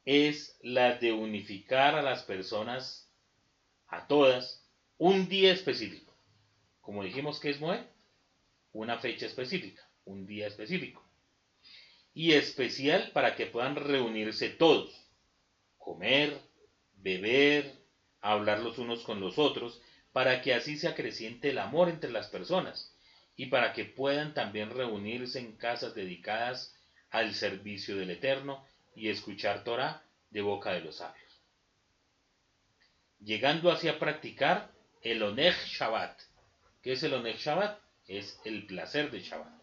[0.06, 3.10] Es la de unificar a las personas,
[3.88, 4.66] a todas,
[4.98, 6.14] un día específico.
[6.82, 7.86] Como dijimos que es Moed,
[8.74, 11.06] una fecha específica, un día específico.
[12.14, 15.02] Y especial para que puedan reunirse todos
[15.82, 16.40] comer,
[16.94, 17.70] beber,
[18.22, 19.82] hablar los unos con los otros,
[20.14, 22.96] para que así se acreciente el amor entre las personas
[23.36, 26.76] y para que puedan también reunirse en casas dedicadas
[27.10, 28.64] al servicio del Eterno
[28.96, 31.42] y escuchar Torah de boca de los sabios.
[33.20, 36.20] Llegando así a practicar el Oneg Shabbat.
[36.82, 37.80] ¿Qué es el Oneg Shabbat?
[38.08, 39.62] Es el placer de Shabbat,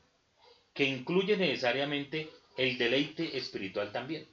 [0.73, 4.29] que incluye necesariamente el deleite espiritual también.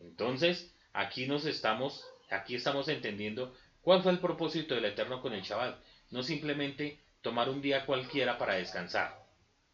[0.00, 5.42] Entonces, Aquí nos estamos, aquí estamos entendiendo cuál fue el propósito del Eterno con el
[5.42, 5.80] Shabbat.
[6.10, 9.24] No simplemente tomar un día cualquiera para descansar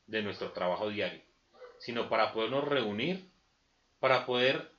[0.07, 1.20] de nuestro trabajo diario,
[1.81, 3.29] sino para podernos reunir,
[4.01, 4.71] para poder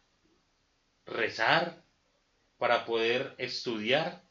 [1.05, 1.83] rezar,
[2.57, 4.21] para poder estudiar,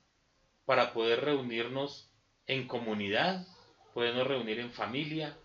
[0.64, 2.10] para poder reunirnos
[2.46, 3.46] en comunidad,
[3.94, 5.36] podernos reunir en familia,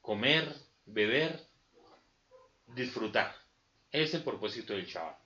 [0.00, 0.54] comer,
[0.86, 1.40] beber,
[2.68, 3.34] disfrutar.
[3.90, 5.18] Es el propósito del Shabbat.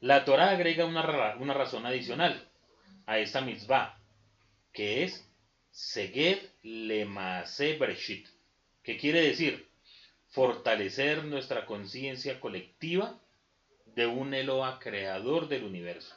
[0.00, 2.48] La Torah agrega una, razón adicional
[3.06, 3.98] a esta mitzvah,
[4.72, 5.28] que es
[5.70, 8.28] Seged Lemase Breshit,
[8.82, 9.67] que quiere decir
[10.28, 13.18] fortalecer nuestra conciencia colectiva
[13.86, 16.14] de un Eloa creador del universo,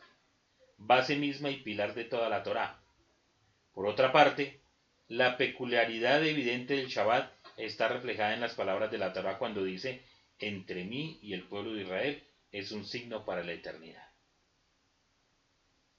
[0.78, 2.82] base misma y pilar de toda la Torah.
[3.74, 4.62] Por otra parte,
[5.08, 10.04] la peculiaridad evidente del Shabbat está reflejada en las palabras de la Torah cuando dice,
[10.40, 14.08] entre mí y el pueblo de Israel es un signo para la eternidad.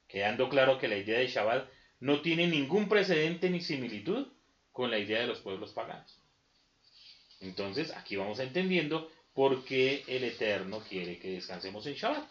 [0.07, 1.68] Quedando claro que la idea de Shabbat
[2.01, 4.29] no tiene ningún precedente ni similitud
[4.70, 6.21] con la idea de los pueblos paganos.
[7.42, 12.28] Entonces, aquí vamos entendiendo por qué el Eterno quiere que descansemos en Shabbat.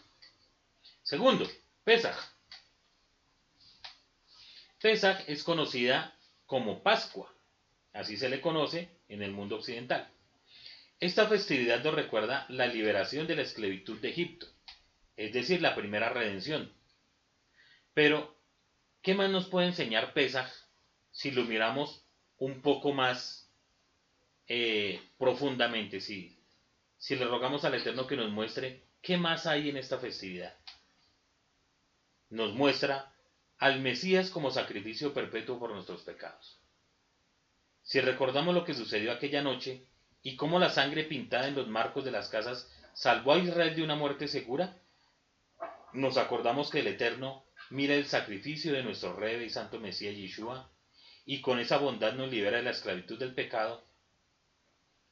[1.03, 1.47] Segundo,
[1.83, 2.17] Pesach.
[4.79, 7.31] Pesach es conocida como Pascua
[7.93, 10.09] así se le conoce en el mundo occidental.
[10.99, 14.47] Esta festividad nos recuerda la liberación de la esclavitud de Egipto,
[15.17, 16.71] es decir, la primera redención.
[17.93, 18.37] Pero,
[19.01, 20.49] ¿qué más nos puede enseñar Pesaj
[21.11, 22.05] si lo miramos
[22.37, 23.40] un poco más
[24.53, 26.01] eh, profundamente?
[26.01, 26.37] Si,
[26.97, 30.53] si le rogamos al Eterno que nos muestre qué más hay en esta festividad.
[32.29, 33.13] Nos muestra
[33.59, 36.59] al Mesías como sacrificio perpetuo por nuestros pecados.
[37.81, 39.85] Si recordamos lo que sucedió aquella noche
[40.21, 43.83] y cómo la sangre pintada en los marcos de las casas salvó a Israel de
[43.83, 44.77] una muerte segura,
[45.93, 50.69] nos acordamos que el Eterno mira el sacrificio de nuestro Rey y Santo Mesías Yeshua
[51.25, 53.89] y con esa bondad nos libera de la esclavitud del pecado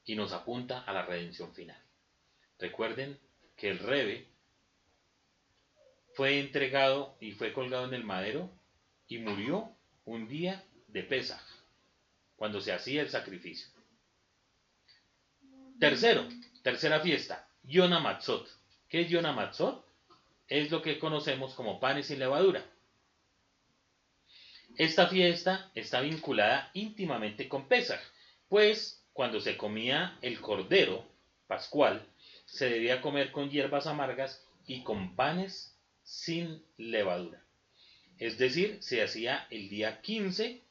[0.05, 1.81] y nos apunta a la redención final.
[2.57, 3.19] Recuerden
[3.55, 4.27] que el Rebe
[6.13, 8.49] fue entregado y fue colgado en el madero
[9.07, 9.71] y murió
[10.05, 11.41] un día de Pesaj,
[12.35, 13.67] cuando se hacía el sacrificio.
[15.79, 16.27] Tercero,
[16.61, 18.49] tercera fiesta, Yona Matzot.
[18.89, 19.85] ¿Qué es Yona Matzot?
[20.47, 22.65] Es lo que conocemos como panes sin levadura.
[24.77, 28.01] Esta fiesta está vinculada íntimamente con Pesach,
[28.47, 31.05] pues cuando se comía el cordero
[31.45, 32.07] pascual,
[32.45, 37.43] se debía comer con hierbas amargas y con panes sin levadura.
[38.17, 40.61] Es decir, se hacía el día 15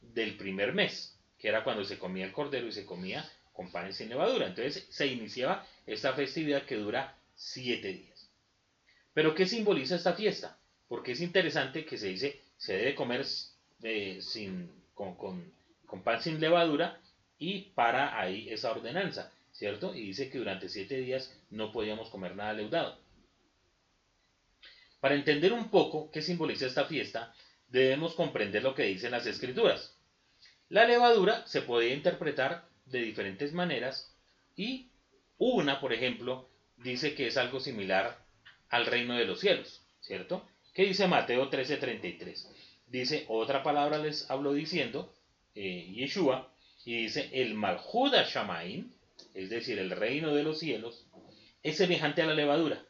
[0.00, 3.98] del primer mes, que era cuando se comía el cordero y se comía con panes
[3.98, 4.48] sin levadura.
[4.48, 8.28] Entonces se iniciaba esta festividad que dura siete días.
[9.14, 10.58] Pero ¿qué simboliza esta fiesta?
[10.88, 13.24] Porque es interesante que se dice se debe comer
[13.84, 16.98] eh, sin, con, con, pan sin levadura
[17.42, 19.96] y para ahí esa ordenanza, ¿cierto?
[19.96, 22.96] Y dice que durante siete días no podíamos comer nada leudado.
[25.00, 27.34] Para entender un poco qué simboliza esta fiesta,
[27.66, 29.92] debemos comprender lo que dicen las escrituras.
[30.68, 34.14] La levadura se puede interpretar de diferentes maneras
[34.54, 34.90] y
[35.36, 38.24] una, por ejemplo, dice que es algo similar
[38.68, 40.46] al reino de los cielos, ¿cierto?
[40.74, 42.46] ¿Qué dice Mateo 13:33?
[42.86, 45.12] Dice, otra palabra les hablo diciendo,
[45.56, 46.51] eh, Yeshua,
[46.84, 48.92] y dice, el Malhuda Shamaim,
[49.34, 51.06] es decir, el reino de los cielos,
[51.62, 52.84] es semejante a la levadura,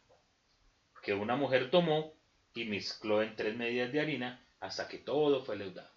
[1.02, 2.14] que una mujer tomó
[2.54, 5.90] y mezcló en tres medidas de harina hasta que todo fue leudado.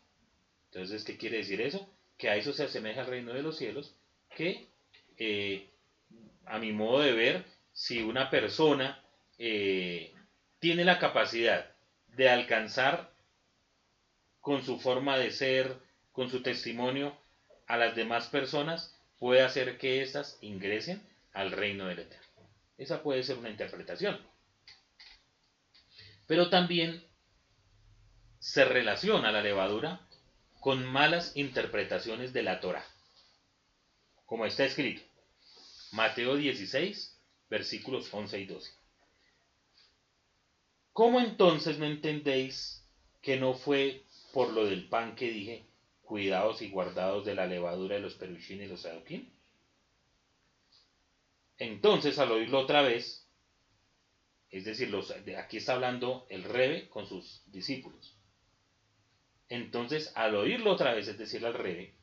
[0.72, 1.90] Entonces, ¿qué quiere decir eso?
[2.18, 3.96] que a eso se asemeja el reino de los cielos,
[4.36, 4.68] que
[5.18, 5.70] eh,
[6.46, 9.04] a mi modo de ver, si una persona
[9.38, 10.14] eh,
[10.60, 11.72] tiene la capacidad
[12.08, 13.12] de alcanzar
[14.40, 15.76] con su forma de ser,
[16.12, 17.18] con su testimonio
[17.68, 21.02] a las demás personas, puede hacer que éstas ingresen
[21.34, 22.26] al reino del Eterno.
[22.78, 24.20] Esa puede ser una interpretación.
[26.28, 27.04] Pero también
[28.40, 30.08] se relaciona la levadura
[30.60, 32.86] con malas interpretaciones de la Torah.
[34.26, 35.02] Como está escrito,
[35.92, 38.72] Mateo 16, versículos 11 y 12.
[40.92, 42.84] ¿Cómo entonces no entendéis
[43.22, 45.66] que no fue por lo del pan que dije,
[46.06, 49.32] cuidados y guardados de la levadura de los perushín y los sadoquín?
[51.58, 53.28] Entonces, al oírlo otra vez,
[54.50, 58.16] es decir, los, aquí está hablando el Rebe con sus discípulos.
[59.50, 61.94] Entonces, al oírlo otra vez, es decir, al rebe,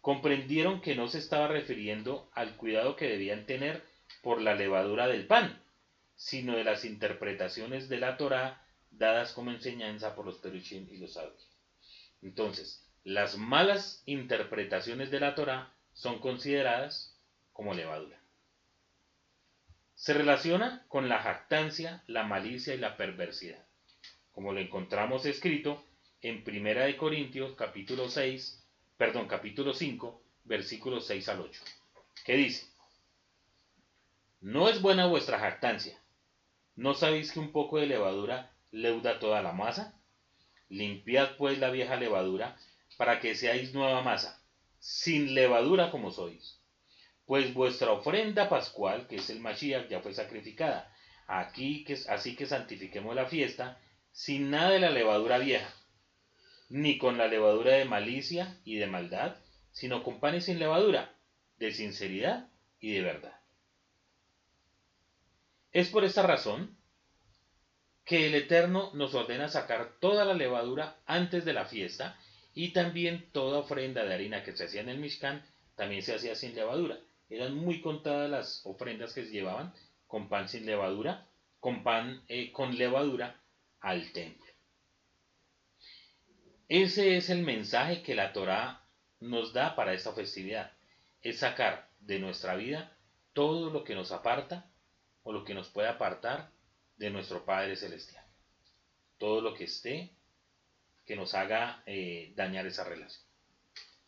[0.00, 3.84] comprendieron que no se estaba refiriendo al cuidado que debían tener
[4.22, 5.62] por la levadura del pan,
[6.14, 11.14] sino de las interpretaciones de la Torá dadas como enseñanza por los perushim y los
[11.14, 11.50] sabios.
[12.22, 17.16] Entonces, las malas interpretaciones de la Torá son consideradas
[17.52, 18.20] como levadura.
[19.94, 23.64] Se relaciona con la jactancia, la malicia y la perversidad,
[24.32, 25.84] como lo encontramos escrito
[26.20, 28.66] en Primera de Corintios capítulo 6,
[28.96, 31.62] perdón, capítulo 5, versículos 6 al 8.
[32.24, 32.66] ¿Qué dice?
[34.40, 35.96] No es buena vuestra jactancia.
[36.74, 39.94] ¿No sabéis que un poco de levadura leuda toda la masa?
[40.68, 42.56] Limpiad pues la vieja levadura
[42.96, 44.42] para que seáis nueva masa,
[44.78, 46.60] sin levadura como sois.
[47.24, 50.92] Pues vuestra ofrenda pascual, que es el Mashiach, ya fue sacrificada.
[51.26, 53.80] Aquí que, así que santifiquemos la fiesta
[54.12, 55.72] sin nada de la levadura vieja
[56.68, 59.36] ni con la levadura de malicia y de maldad,
[59.72, 61.14] sino con panes sin levadura,
[61.58, 62.48] de sinceridad
[62.80, 63.40] y de verdad.
[65.72, 66.76] Es por esta razón
[68.04, 72.18] que el Eterno nos ordena sacar toda la levadura antes de la fiesta
[72.56, 75.44] y también toda ofrenda de harina que se hacía en el Mishkan
[75.74, 76.98] también se hacía sin levadura.
[77.28, 79.74] Eran muy contadas las ofrendas que se llevaban
[80.06, 81.28] con pan sin levadura,
[81.60, 83.38] con pan eh, con levadura
[83.80, 84.46] al templo.
[86.66, 88.82] Ese es el mensaje que la Torá
[89.20, 90.72] nos da para esta festividad
[91.20, 92.96] es sacar de nuestra vida
[93.34, 94.64] todo lo que nos aparta
[95.24, 96.50] o lo que nos puede apartar
[96.96, 98.24] de nuestro Padre Celestial.
[99.18, 100.15] Todo lo que esté
[101.06, 103.24] que nos haga eh, dañar esa relación.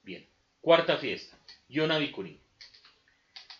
[0.03, 0.29] Bien,
[0.61, 1.39] cuarta fiesta,
[1.69, 2.39] Yom Bikurim.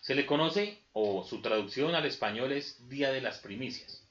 [0.01, 4.03] Se le conoce, o su traducción al español es Día de las Primicias.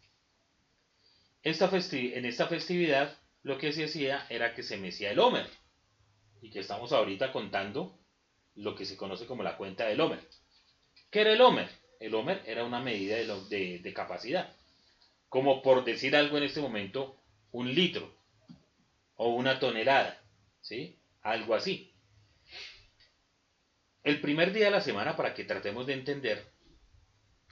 [1.42, 5.48] Esta en esta festividad lo que se hacía era que se mecía el Homer,
[6.40, 7.98] y que estamos ahorita contando
[8.54, 10.20] lo que se conoce como la cuenta del Homer.
[11.10, 11.68] ¿Qué era el Homer?
[12.00, 14.54] El Homer era una medida de, de capacidad,
[15.28, 17.20] como por decir algo en este momento,
[17.50, 18.17] un litro
[19.18, 20.18] o una tonelada,
[20.60, 20.98] ¿sí?
[21.22, 21.92] Algo así.
[24.04, 26.50] El primer día de la semana, para que tratemos de entender,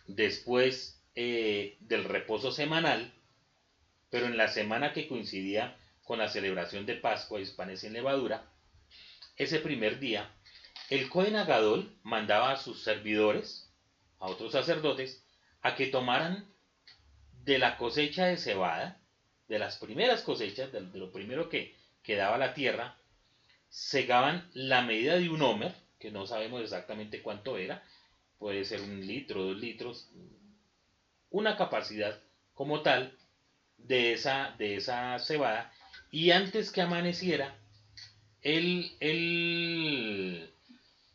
[0.07, 3.13] después eh, del reposo semanal,
[4.11, 8.49] pero en la semana que coincidía con la celebración de Pascua y panes sin levadura,
[9.37, 10.33] ese primer día,
[10.89, 13.75] el Cohen Agadol mandaba a sus servidores,
[14.21, 15.27] a otros sacerdotes,
[15.63, 16.49] a que tomaran
[17.33, 19.03] de la cosecha de cebada,
[19.49, 22.97] de las primeras cosechas, de, lo primero que, que daba la tierra,
[23.69, 27.83] segaban la medida de un homer, que no sabemos exactamente cuánto era,
[28.39, 30.09] puede ser un litro, dos litros,
[31.31, 32.21] una capacidad
[32.55, 33.17] como tal
[33.77, 35.73] de esa, de esa cebada,
[36.11, 37.57] y antes que amaneciera,
[38.43, 40.51] el, el,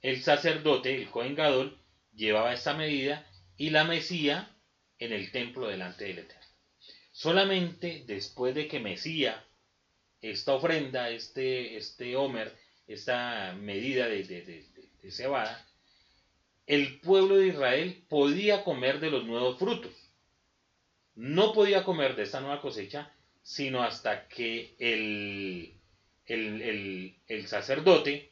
[0.02, 1.78] el sacerdote, el Cohen Gadol,
[2.14, 3.26] llevaba esta medida
[3.58, 4.50] y la mecía
[5.00, 6.41] en el templo delante del Eterno.
[7.22, 9.46] Solamente después de que mecía
[10.22, 12.52] esta ofrenda, este, este Homer,
[12.88, 15.64] esta medida de, de, cebada,
[16.66, 19.94] el pueblo de Israel podía comer de los nuevos frutos.
[21.14, 23.14] No podía comer de esta nueva cosecha,
[23.44, 25.80] sino hasta que el,
[26.26, 28.32] el, sacerdote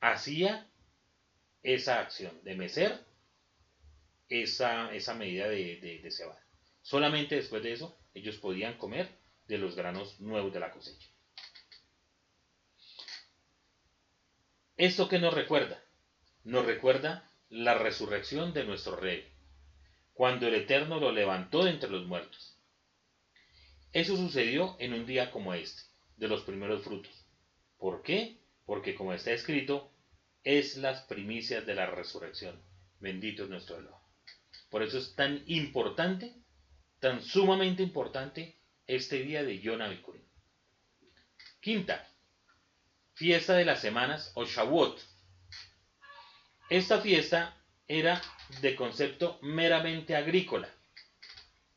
[0.00, 0.68] hacía
[1.62, 3.00] esa acción de mecer
[4.28, 6.43] esa, esa medida de, de, cebada.
[6.84, 9.08] Solamente después de eso ellos podían comer
[9.48, 11.08] de los granos nuevos de la cosecha.
[14.76, 15.82] ¿Esto qué nos recuerda?
[16.44, 19.26] Nos recuerda la resurrección de nuestro rey,
[20.12, 22.58] cuando el Eterno lo levantó de entre los muertos.
[23.92, 25.82] Eso sucedió en un día como este,
[26.16, 27.24] de los primeros frutos.
[27.78, 28.40] ¿Por qué?
[28.66, 29.90] Porque como está escrito,
[30.42, 32.60] es las primicias de la resurrección.
[33.00, 33.96] Bendito es nuestro Elohim.
[34.68, 36.43] Por eso es tan importante,
[37.04, 40.22] tan sumamente importante este día de Bikurim.
[41.60, 42.08] Quinta,
[43.12, 44.98] fiesta de las semanas o Shavuot.
[46.70, 48.22] Esta fiesta era
[48.62, 50.70] de concepto meramente agrícola.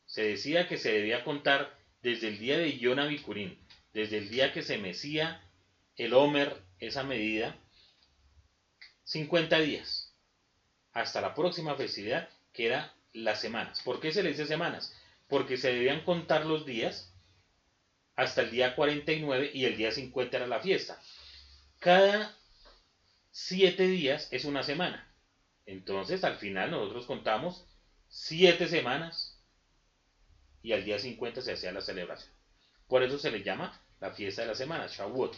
[0.06, 2.72] Se decía que se debía contar desde el día de
[3.08, 3.58] Bikurim,
[3.92, 5.42] desde el día que se mecía
[5.96, 7.54] el Homer, esa medida,
[9.04, 10.14] 50 días,
[10.92, 13.82] hasta la próxima festividad, que era las semanas.
[13.82, 14.94] ¿Por qué se le dice semanas?
[15.28, 17.12] Porque se debían contar los días
[18.16, 21.00] hasta el día 49 y el día 50 era la fiesta.
[21.78, 22.36] Cada
[23.30, 25.08] siete días es una semana.
[25.66, 27.66] Entonces, al final nosotros contamos
[28.08, 29.38] siete semanas
[30.62, 32.32] y al día 50 se hacía la celebración.
[32.88, 35.36] Por eso se le llama la fiesta de la semana, Shavuot.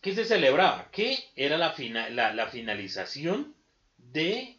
[0.00, 0.90] ¿Qué se celebraba?
[0.90, 1.74] Que era la,
[2.32, 3.54] la, finalización
[3.96, 4.58] de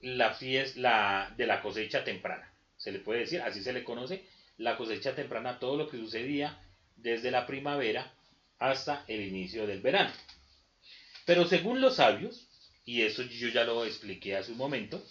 [0.00, 2.52] la, fiesta, de la cosecha temprana.
[2.76, 4.24] Se le puede decir, así se le conoce,
[4.56, 6.60] la cosecha temprana, todo lo que sucedía
[6.96, 8.12] desde la primavera
[8.58, 10.12] hasta el inicio del verano.
[11.24, 12.48] Pero según los sabios,
[12.84, 15.04] y eso yo ya lo expliqué hace un momento,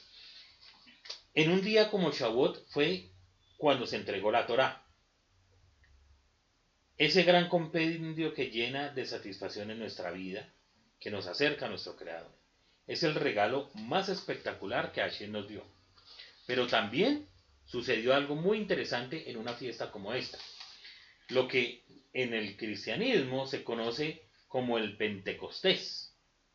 [1.34, 3.12] en un día como Shavuot fue
[3.58, 4.84] cuando se entregó la Torá.
[6.98, 10.52] Ese gran compendio que llena de satisfacción en nuestra vida,
[11.00, 12.37] que nos acerca a nuestro Creador.
[12.88, 15.64] Es el regalo más espectacular que Hashem nos dio.
[16.46, 17.28] Pero también
[17.66, 20.38] sucedió algo muy interesante en una fiesta como esta
[21.30, 21.84] lo que
[22.14, 26.14] en el cristianismo se conoce como el Pentecostés,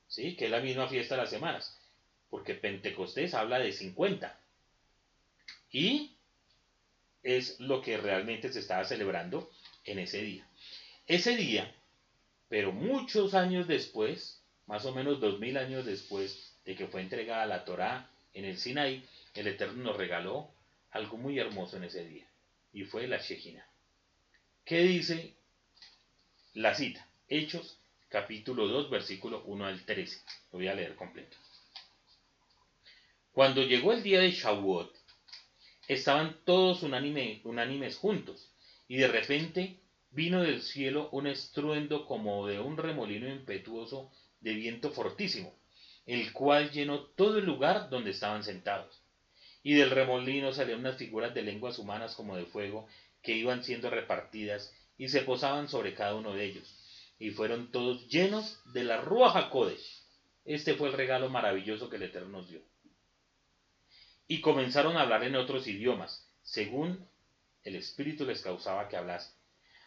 [0.09, 0.35] ¿sí?
[0.37, 1.79] que es la misma fiesta de las semanas,
[2.31, 4.39] porque Pentecostés habla de 50.
[5.71, 6.17] Y
[7.23, 9.51] es lo que realmente se estaba celebrando
[9.85, 10.47] en ese día.
[11.07, 11.75] Ese día,
[12.49, 17.47] pero muchos años después, más o menos dos mil años después de que fue entregada
[17.47, 19.05] la Torá en el Sinaí,
[19.35, 20.51] el Eterno nos regaló
[20.91, 22.27] algo muy hermoso en ese día,
[22.73, 23.67] y fue la Shejina.
[24.65, 25.35] ¿Qué dice
[26.55, 27.07] la cita?
[27.29, 30.21] Hechos capítulo 2 versículo 1 al 13.
[30.53, 31.37] Lo voy a leer completo.
[33.33, 34.95] Cuando llegó el día de Shavuot,
[35.89, 38.51] estaban todos unánimes juntos
[38.87, 39.79] y de repente
[40.11, 44.13] vino del cielo un estruendo como de un remolino impetuoso
[44.43, 45.55] de viento fortísimo,
[46.05, 49.03] el cual llenó todo el lugar donde estaban sentados.
[49.63, 52.89] Y del remolino salían unas figuras de lenguas humanas como de fuego,
[53.23, 56.79] que iban siendo repartidas y se posaban sobre cada uno de ellos.
[57.19, 60.03] Y fueron todos llenos de la Ruach Kodesh.
[60.45, 62.63] Este fue el regalo maravilloso que el Eterno nos dio.
[64.27, 67.09] Y comenzaron a hablar en otros idiomas, según
[67.63, 69.33] el Espíritu les causaba que hablasen.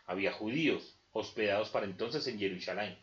[0.06, 2.98] Había judíos hospedados para entonces en Jerusalén.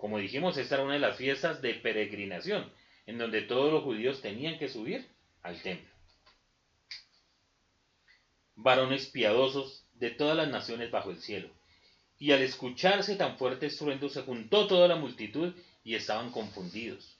[0.00, 2.72] Como dijimos, esta era una de las fiestas de peregrinación,
[3.04, 5.06] en donde todos los judíos tenían que subir
[5.42, 5.92] al templo.
[8.54, 11.50] Varones piadosos de todas las naciones bajo el cielo.
[12.18, 17.18] Y al escucharse tan fuerte estruendo se juntó toda la multitud y estaban confundidos,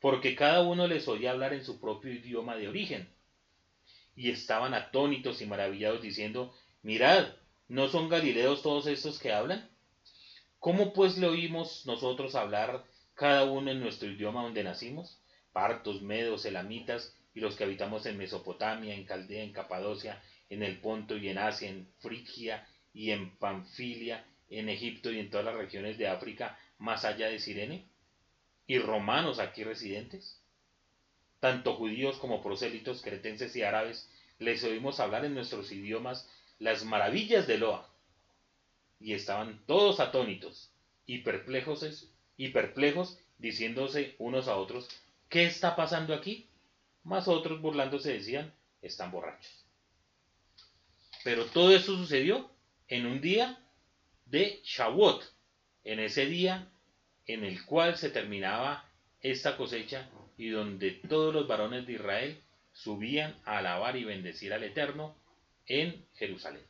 [0.00, 3.08] porque cada uno les oía hablar en su propio idioma de origen.
[4.16, 7.36] Y estaban atónitos y maravillados diciendo, mirad,
[7.68, 9.70] ¿no son galileos todos estos que hablan?
[10.64, 15.20] ¿Cómo pues le oímos nosotros hablar cada uno en nuestro idioma donde nacimos?
[15.52, 20.80] Partos, medos, elamitas y los que habitamos en Mesopotamia, en Caldea, en Capadocia, en el
[20.80, 25.56] Ponto y en Asia, en Frigia y en Panfilia, en Egipto y en todas las
[25.56, 27.86] regiones de África, más allá de Sirene,
[28.66, 30.40] y romanos aquí residentes.
[31.40, 34.08] Tanto judíos como prosélitos, cretenses y árabes,
[34.38, 36.26] les oímos hablar en nuestros idiomas
[36.58, 37.93] las maravillas de Loa.
[39.00, 40.70] Y estaban todos atónitos
[41.06, 44.88] y perplejos, y perplejos, diciéndose unos a otros,
[45.28, 46.48] ¿qué está pasando aquí?
[47.02, 49.64] Más otros burlándose decían, están borrachos.
[51.22, 52.50] Pero todo esto sucedió
[52.88, 53.58] en un día
[54.26, 55.24] de Shavuot,
[55.84, 56.68] en ese día
[57.26, 58.88] en el cual se terminaba
[59.20, 62.38] esta cosecha y donde todos los varones de Israel
[62.72, 65.16] subían a alabar y bendecir al Eterno
[65.66, 66.62] en Jerusalén.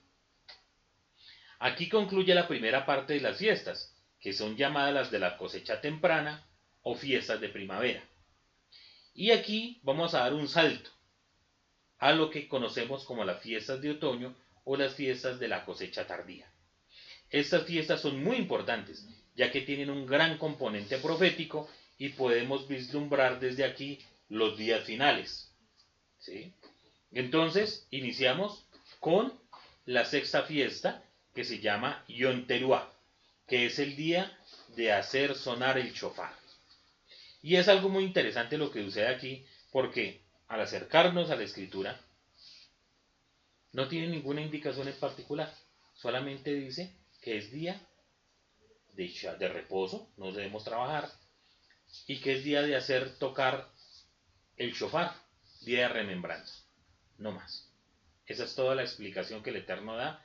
[1.65, 3.91] Aquí concluye la primera parte de las fiestas,
[4.21, 6.47] que son llamadas las de la cosecha temprana
[6.83, 8.05] o fiestas de primavera.
[9.15, 10.91] Y aquí vamos a dar un salto
[11.97, 16.07] a lo que conocemos como las fiestas de otoño o las fiestas de la cosecha
[16.07, 16.47] tardía.
[17.31, 23.41] Estas fiestas son muy importantes, ya que tienen un gran componente profético y podemos vislumbrar
[23.41, 25.51] desde aquí los días finales.
[26.19, 26.53] ¿sí?
[27.11, 28.67] Entonces, iniciamos
[29.01, 29.33] con
[29.87, 31.03] la sexta fiesta,
[31.35, 32.91] que se llama Yom Teruah,
[33.47, 34.39] que es el día
[34.76, 36.35] de hacer sonar el chofar.
[37.43, 42.01] Y es algo muy interesante lo que sucede aquí, porque al acercarnos a la escritura,
[43.72, 45.53] no tiene ninguna indicación en particular,
[45.95, 47.80] solamente dice que es día
[48.93, 51.11] de, de reposo, no debemos trabajar,
[52.07, 53.68] y que es día de hacer tocar
[54.57, 55.12] el shofar,
[55.62, 56.64] día de remembranza,
[57.18, 57.68] no más.
[58.26, 60.24] Esa es toda la explicación que el Eterno da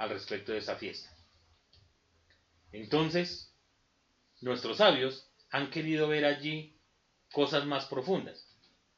[0.00, 1.14] al respecto de esa fiesta.
[2.72, 3.54] Entonces,
[4.40, 6.80] nuestros sabios han querido ver allí
[7.30, 8.48] cosas más profundas.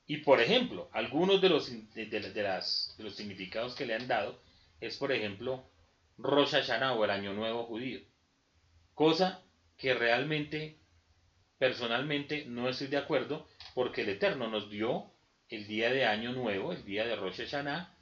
[0.06, 4.40] Y por ejemplo, algunos de los, de, las, de los significados que le han dado
[4.80, 5.68] es, por ejemplo,
[6.18, 8.00] Rosh Hashanah o el Año Nuevo Judío.
[8.94, 9.42] Cosa
[9.76, 10.78] que realmente,
[11.58, 15.10] personalmente, no estoy de acuerdo porque el Eterno nos dio
[15.48, 17.92] el día de Año Nuevo, el día de Rosh Hashanah,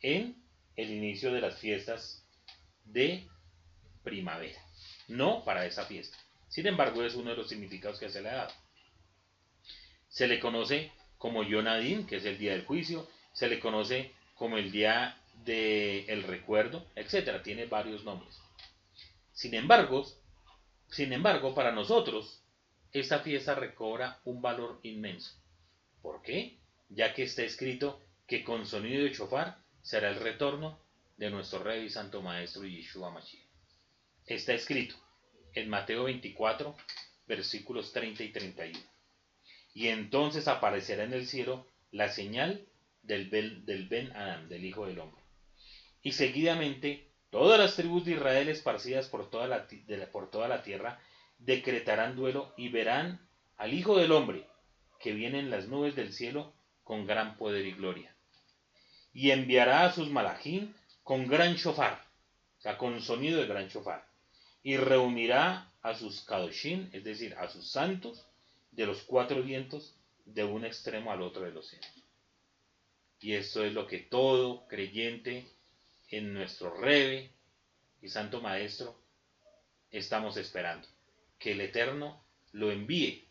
[0.00, 0.42] en
[0.76, 2.19] el inicio de las fiestas
[2.92, 3.28] de
[4.02, 4.60] primavera.
[5.08, 6.16] No para esa fiesta.
[6.48, 8.52] Sin embargo, es uno de los significados que se le ha dado.
[10.08, 14.58] Se le conoce como Yonadín, que es el día del juicio, se le conoce como
[14.58, 18.38] el día del recuerdo, etcétera, tiene varios nombres.
[19.32, 20.06] Sin embargo,
[20.88, 22.42] sin embargo, para nosotros,
[22.92, 25.32] esta fiesta recobra un valor inmenso.
[26.02, 26.58] ¿Por qué?
[26.88, 30.80] Ya que está escrito que con sonido de chofar será el retorno
[31.20, 33.44] de nuestro Rey y Santo Maestro Yeshua Mashiach.
[34.24, 34.96] Está escrito
[35.52, 36.74] en Mateo 24,
[37.26, 38.90] versículos 30 y 31
[39.74, 42.66] y entonces aparecerá en el cielo la señal
[43.02, 45.22] del, del Ben Adam, del Hijo del Hombre.
[46.02, 49.66] Y seguidamente todas las tribus de Israel esparcidas por toda, la,
[50.10, 51.00] por toda la tierra
[51.38, 54.46] decretarán duelo y verán al Hijo del Hombre
[54.98, 58.16] que viene en las nubes del cielo con gran poder y gloria.
[59.12, 60.74] Y enviará a sus malajín
[61.10, 62.06] con gran shofar,
[62.60, 64.06] o sea, con sonido de gran shofar,
[64.62, 68.24] y reunirá a sus kadoshim, es decir, a sus santos,
[68.70, 71.90] de los cuatro vientos de un extremo al otro de los cielos.
[73.18, 75.48] Y esto es lo que todo creyente
[76.10, 77.32] en nuestro Rebe
[78.00, 78.96] y Santo Maestro
[79.90, 80.86] estamos esperando.
[81.40, 83.26] Que el Eterno lo envíe,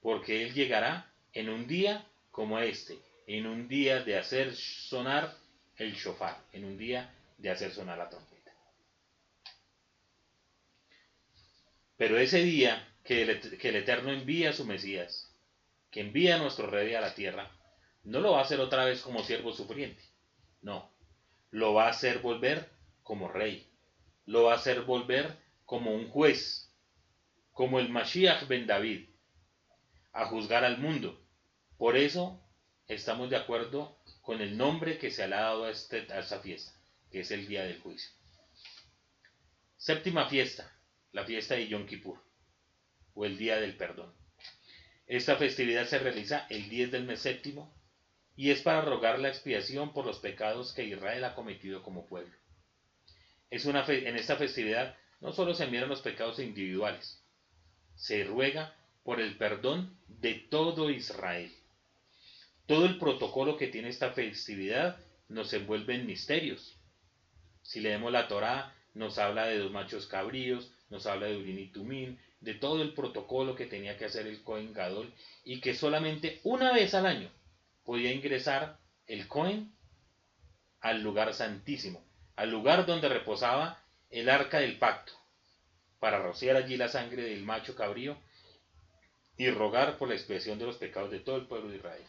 [0.00, 2.98] porque Él llegará en un día como este,
[3.28, 5.45] en un día de hacer sonar
[5.76, 8.52] el shofar, en un día de hacer sonar la trompeta.
[11.96, 15.30] Pero ese día que el, que el Eterno envía a su Mesías,
[15.90, 17.50] que envía a nuestro rey a la tierra,
[18.04, 20.02] no lo va a hacer otra vez como siervo sufriente.
[20.62, 20.90] No,
[21.50, 22.70] lo va a hacer volver
[23.02, 23.68] como rey.
[24.26, 26.72] Lo va a hacer volver como un juez,
[27.52, 29.08] como el Mashiach ben David,
[30.12, 31.20] a juzgar al mundo.
[31.78, 32.40] Por eso
[32.88, 33.96] estamos de acuerdo
[34.26, 36.72] con el nombre que se ha dado a, este, a esta fiesta,
[37.12, 38.10] que es el día del juicio.
[39.76, 40.68] Séptima fiesta,
[41.12, 42.20] la fiesta de Yom Kippur,
[43.14, 44.12] o el día del perdón.
[45.06, 47.72] Esta festividad se realiza el 10 del mes séptimo
[48.34, 52.34] y es para rogar la expiación por los pecados que Israel ha cometido como pueblo.
[53.48, 57.22] Es una en esta festividad no solo se miran los pecados individuales,
[57.94, 58.74] se ruega
[59.04, 61.54] por el perdón de todo Israel.
[62.66, 64.98] Todo el protocolo que tiene esta festividad
[65.28, 66.76] nos envuelve en misterios.
[67.62, 71.68] Si leemos la Torá, nos habla de dos machos cabríos, nos habla de Urín y
[71.68, 75.12] Tumín, de todo el protocolo que tenía que hacer el Cohen Gadol
[75.44, 77.30] y que solamente una vez al año
[77.84, 79.72] podía ingresar el Cohen
[80.80, 82.04] al lugar santísimo,
[82.34, 85.12] al lugar donde reposaba el arca del pacto,
[85.98, 88.16] para rociar allí la sangre del macho cabrío
[89.36, 92.02] y rogar por la expiación de los pecados de todo el pueblo de Israel.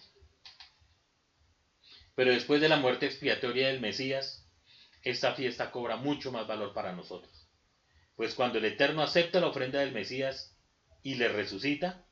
[2.18, 4.44] Pero después de la muerte expiatoria del Mesías,
[5.04, 7.48] esta fiesta cobra mucho más valor para nosotros.
[8.16, 10.58] Pues cuando el Eterno acepta la ofrenda del Mesías
[11.04, 12.08] y le resucita,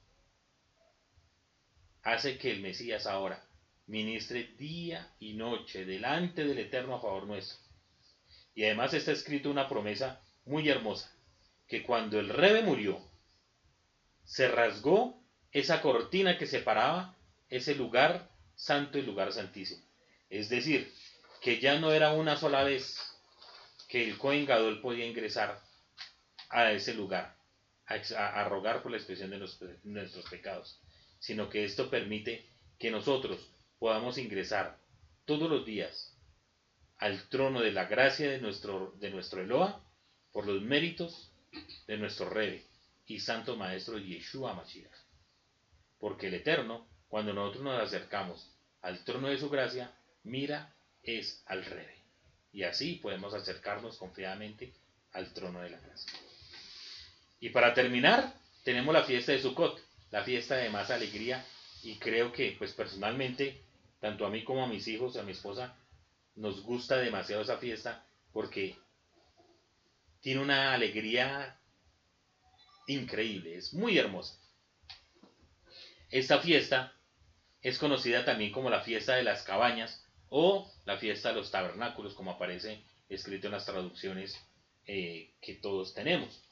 [2.04, 3.44] hace que el Mesías ahora
[3.88, 7.58] ministre día y noche delante del Eterno a favor nuestro.
[8.54, 11.12] Y además está escrito una promesa muy hermosa,
[11.68, 13.02] que cuando el Rebe murió,
[14.24, 15.20] se rasgó
[15.52, 17.18] esa cortina que separaba
[17.50, 19.85] ese lugar santo y lugar santísimo.
[20.40, 20.92] Es decir,
[21.40, 23.00] que ya no era una sola vez
[23.88, 25.62] que el Cohen Gadol podía ingresar
[26.50, 27.38] a ese lugar,
[27.86, 29.38] a, rogar por la expresión de,
[29.84, 30.82] nuestros pecados,
[31.20, 32.46] sino que esto permite
[32.78, 34.78] que nosotros podamos ingresar
[35.24, 36.18] todos los días
[36.98, 39.82] al trono de la gracia de nuestro, de nuestro Eloa
[40.34, 41.32] por los méritos
[41.88, 42.66] de nuestro Rebe
[43.06, 44.98] y Santo Maestro Yeshua Mashiach.
[45.98, 49.96] Porque el Eterno, cuando nosotros nos acercamos al trono de su gracia,
[50.26, 50.74] mira
[51.04, 51.96] es al Rebe.
[52.52, 54.74] Y así podemos acercarnos confiadamente
[55.14, 56.12] al trono de la gracia.
[57.40, 61.46] Y para terminar, tenemos la fiesta de Sukkot, la fiesta de más alegría
[61.84, 63.62] y creo que pues personalmente,
[64.00, 65.76] tanto a mí como a mis hijos, a mi esposa,
[66.36, 68.76] nos gusta demasiado esa fiesta porque
[70.22, 71.60] tiene una alegría
[72.88, 74.40] increíble, es muy hermosa.
[76.10, 76.94] Esta fiesta
[77.62, 80.05] es conocida también como la fiesta de las cabañas
[80.38, 84.38] o la fiesta de los tabernáculos, como aparece escrito en las traducciones
[84.86, 86.44] eh, que todos tenemos.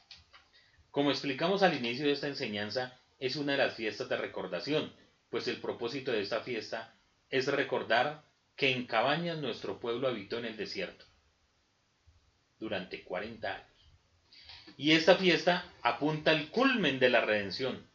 [0.90, 4.94] Como explicamos al inicio de esta enseñanza, es una de las fiestas de recordación,
[5.30, 6.96] pues el propósito de esta fiesta
[7.30, 8.24] es recordar
[8.56, 11.04] que en cabañas nuestro pueblo habitó en el desierto
[12.60, 13.68] durante 40 años.
[14.78, 17.86] Y esta fiesta apunta al culmen de la redención,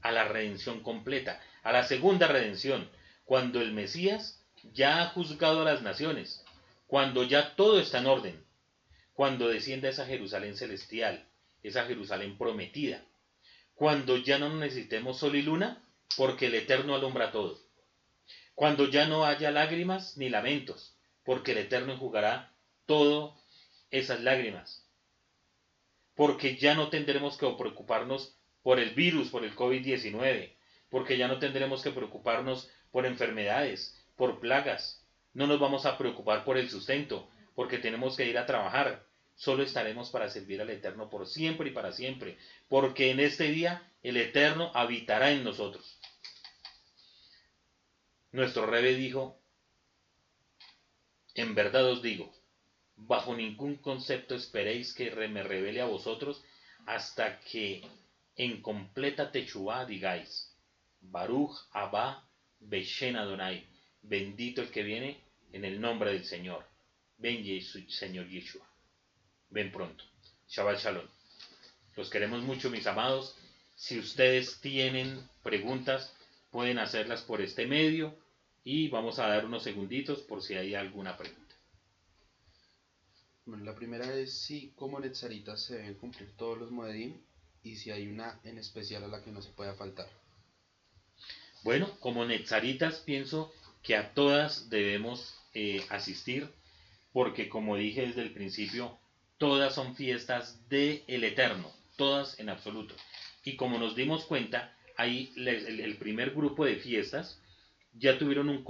[0.00, 2.90] a la redención completa, a la segunda redención,
[3.24, 4.41] cuando el Mesías
[4.72, 6.44] ya ha juzgado a las naciones,
[6.86, 8.44] cuando ya todo está en orden,
[9.14, 11.28] cuando desciende esa Jerusalén celestial,
[11.62, 13.04] esa Jerusalén prometida,
[13.74, 15.82] cuando ya no necesitemos sol y luna,
[16.16, 17.58] porque el Eterno alumbra todo.
[18.54, 22.54] Cuando ya no haya lágrimas ni lamentos, porque el Eterno enjugará
[22.86, 23.36] todo
[23.90, 24.86] esas lágrimas.
[26.14, 30.52] Porque ya no tendremos que preocuparnos por el virus, por el COVID-19,
[30.90, 35.04] porque ya no tendremos que preocuparnos por enfermedades, por plagas.
[35.34, 39.04] No nos vamos a preocupar por el sustento, porque tenemos que ir a trabajar.
[39.34, 43.90] Solo estaremos para servir al Eterno por siempre y para siempre, porque en este día
[44.00, 45.98] el Eterno habitará en nosotros.
[48.30, 49.40] Nuestro rebe dijo,
[51.34, 52.32] en verdad os digo,
[52.94, 56.44] bajo ningún concepto esperéis que me revele a vosotros
[56.86, 57.84] hasta que
[58.36, 60.56] en completa techubá digáis,
[61.00, 62.24] Baruch Abba
[62.60, 63.71] Beshen Adonai,
[64.02, 65.20] bendito el que viene
[65.52, 66.64] en el nombre del Señor.
[67.18, 67.44] Ven
[67.88, 68.66] Señor Yeshua.
[69.50, 70.04] Ven pronto.
[70.48, 71.06] Shabbat Shalom.
[71.96, 73.36] Los queremos mucho, mis amados.
[73.74, 76.12] Si ustedes tienen preguntas,
[76.50, 78.14] pueden hacerlas por este medio
[78.64, 81.42] y vamos a dar unos segunditos por si hay alguna pregunta.
[83.44, 87.20] Bueno, la primera es si como Netzaritas se deben cumplir todos los moedim
[87.62, 90.08] y si hay una en especial a la que no se pueda faltar.
[91.64, 93.52] Bueno, como Netzaritas pienso
[93.82, 96.48] que a todas debemos eh, asistir
[97.12, 98.98] porque como dije desde el principio,
[99.38, 102.94] todas son fiestas de el Eterno, todas en absoluto.
[103.44, 107.40] Y como nos dimos cuenta, ahí el, primer grupo de fiestas
[107.94, 108.62] ya tuvieron un,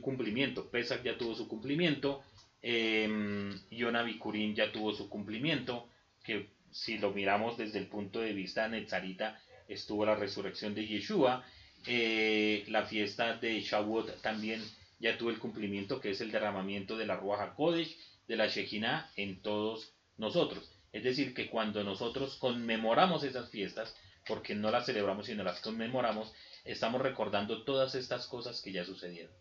[0.00, 0.70] cumplimiento.
[0.70, 2.22] Pesach ya tuvo su cumplimiento,
[2.62, 5.88] eh, Yona Bikurim ya tuvo su cumplimiento,
[6.24, 11.44] que si lo miramos desde el punto de vista netzarita, estuvo la resurrección de Yeshua.
[11.86, 14.62] Eh, la fiesta de Shavuot también
[14.98, 17.96] ya tuvo el cumplimiento, que es el derramamiento de la Ruach HaKodesh,
[18.28, 20.70] de la Shekinah en todos nosotros.
[20.92, 26.32] Es decir, que cuando nosotros conmemoramos esas fiestas, porque no las celebramos sino las conmemoramos,
[26.64, 29.32] estamos recordando todas estas cosas que ya sucedieron.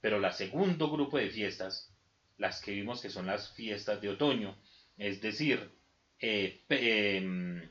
[0.00, 1.92] Pero la segundo grupo de fiestas,
[2.38, 4.56] las que vimos que son las fiestas de otoño,
[4.96, 5.70] es decir,
[6.20, 7.68] eh, em,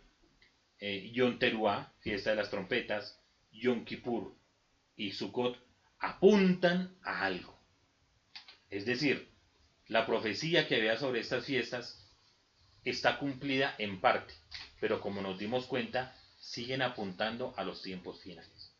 [0.79, 3.22] eh, Teruah, fiesta de las trompetas,
[3.53, 4.35] Yom Kippur
[4.95, 5.57] y Sukkot,
[5.99, 7.57] apuntan a algo.
[8.69, 9.31] Es decir,
[9.87, 11.99] la profecía que había sobre estas fiestas
[12.83, 14.33] está cumplida en parte,
[14.79, 18.75] pero como nos dimos cuenta, siguen apuntando a los tiempos finales,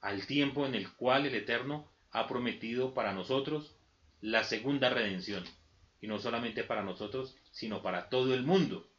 [0.00, 3.76] al tiempo en el cual el Eterno ha prometido para nosotros
[4.20, 5.44] la segunda redención,
[6.00, 8.90] y no solamente para nosotros, sino para todo el mundo.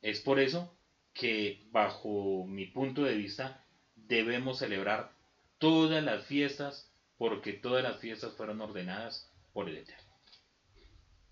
[0.00, 0.78] Es por eso
[1.12, 3.64] que, bajo mi punto de vista,
[4.08, 5.12] debemos celebrar
[5.58, 10.12] todas las fiestas, porque todas las fiestas fueron ordenadas por el Eterno.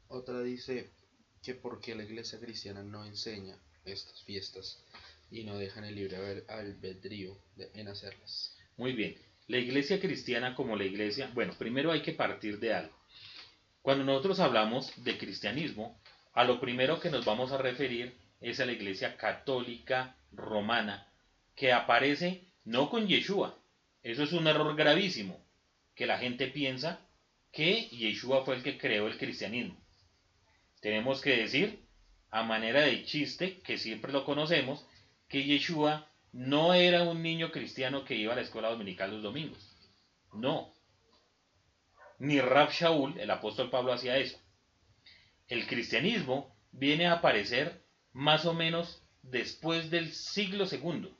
[0.08, 0.90] Otra dice
[1.42, 4.82] que porque la iglesia cristiana no enseña estas fiestas
[5.30, 7.36] y no dejan el libre albedrío
[7.74, 8.56] en hacerlas.
[8.76, 9.16] Muy bien,
[9.48, 12.96] la iglesia cristiana como la iglesia, bueno, primero hay que partir de algo.
[13.82, 16.00] Cuando nosotros hablamos de cristianismo,
[16.32, 21.08] a lo primero que nos vamos a referir es a la iglesia católica romana,
[21.54, 23.58] que aparece no con Yeshua.
[24.02, 25.40] Eso es un error gravísimo,
[25.94, 27.00] que la gente piensa
[27.52, 29.80] que Yeshua fue el que creó el cristianismo.
[30.80, 31.86] Tenemos que decir,
[32.30, 34.84] a manera de chiste, que siempre lo conocemos,
[35.28, 39.74] que Yeshua no era un niño cristiano que iba a la escuela dominical los domingos.
[40.34, 40.74] No.
[42.18, 44.38] Ni Rab Shaul, el apóstol Pablo, hacía eso.
[45.48, 51.16] El cristianismo viene a aparecer más o menos después del siglo segundo,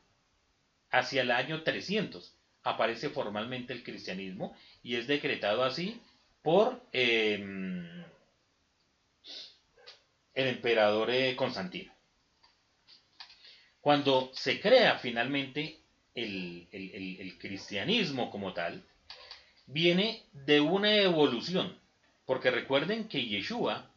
[0.99, 6.01] hacia el año 300, aparece formalmente el cristianismo y es decretado así
[6.43, 8.05] por em,
[10.35, 11.93] el emperador eh, Constantino.
[13.81, 15.79] Cuando se crea finalmente
[16.15, 18.83] el, cristianismo como tal,
[19.67, 21.79] viene de una evolución,
[22.25, 23.91] porque recuerden que Yeshua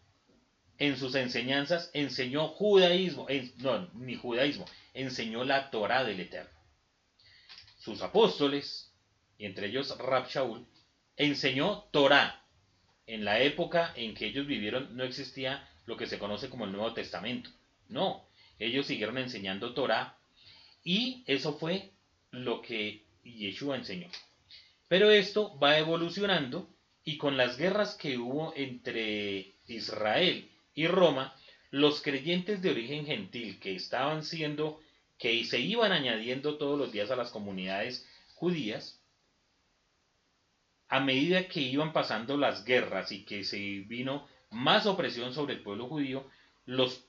[0.77, 3.27] en sus enseñanzas enseñó judaísmo,
[3.57, 6.58] no, ni judaísmo, enseñó la Torah del Eterno.
[7.79, 8.93] Sus apóstoles,
[9.37, 10.65] y entre ellos Rab Shaul,
[11.17, 12.45] enseñó Torah.
[13.07, 16.71] En la época en que ellos vivieron no existía lo que se conoce como el
[16.71, 17.49] Nuevo Testamento.
[17.87, 18.23] No,
[18.59, 20.15] ellos siguieron enseñando Torah
[20.83, 21.91] y eso fue
[22.31, 24.07] lo que Yeshua enseñó.
[24.87, 26.69] Pero esto va evolucionando
[27.03, 31.35] y con las guerras que hubo entre Israel y Roma,
[31.71, 34.79] los creyentes de origen gentil que estaban siendo,
[35.19, 39.03] que se iban añadiendo todos los días a las comunidades judías,
[40.87, 45.61] a medida que iban pasando las guerras y que se vino más opresión sobre el
[45.61, 46.25] pueblo judío,
[46.65, 47.05] los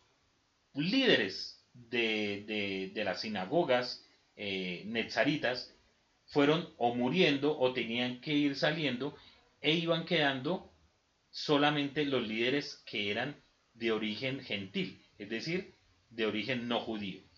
[0.75, 4.05] líderes de, las sinagogas
[4.37, 5.73] eh, netzaritas
[6.27, 9.17] fueron o muriendo o tenían que ir saliendo
[9.61, 10.73] e iban quedando
[11.31, 13.41] solamente los líderes que eran
[13.75, 15.75] de origen gentil, es decir,
[16.11, 17.30] de origen no judío.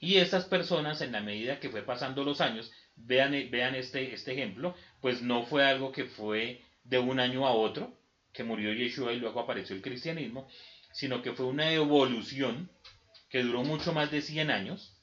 [0.00, 4.32] Y estas personas, en la medida que fue pasando los años, vean, vean este, este
[4.32, 7.92] ejemplo, pues no fue algo que fue de un año a otro,
[8.32, 10.48] que murió Yeshua y luego apareció el cristianismo,
[10.92, 12.70] sino que fue una evolución
[13.28, 14.94] que duró mucho más de 100 años.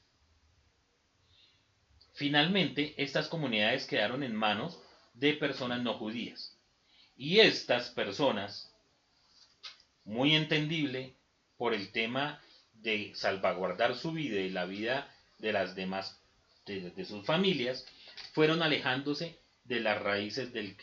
[2.14, 4.80] Finalmente, estas comunidades quedaron en manos
[5.14, 6.58] de personas no judías.
[7.16, 8.72] Y estas personas,
[10.04, 11.14] muy entendible
[11.56, 12.40] por el tema
[12.86, 16.22] de salvaguardar su vida y la vida de las demás,
[16.66, 17.84] de, sus familias,
[18.32, 20.76] fueron alejándose de las raíces del,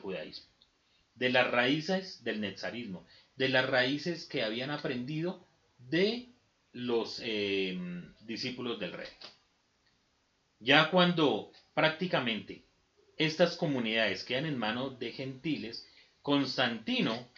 [0.00, 0.46] judaísmo
[1.14, 3.06] de las raíces del netzarismo,
[3.36, 5.46] de las raíces que habían aprendido
[5.78, 6.28] de
[6.72, 9.08] los em, discípulos del rey.
[10.60, 12.64] Ya cuando prácticamente
[13.18, 15.86] estas comunidades quedan en manos de gentiles,
[16.22, 17.28] Constantino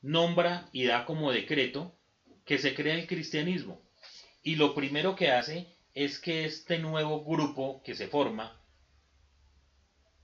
[0.00, 1.94] nombra y da como decreto
[2.44, 3.80] que se crea el cristianismo.
[4.42, 8.60] Y lo primero que hace es que este nuevo grupo que se forma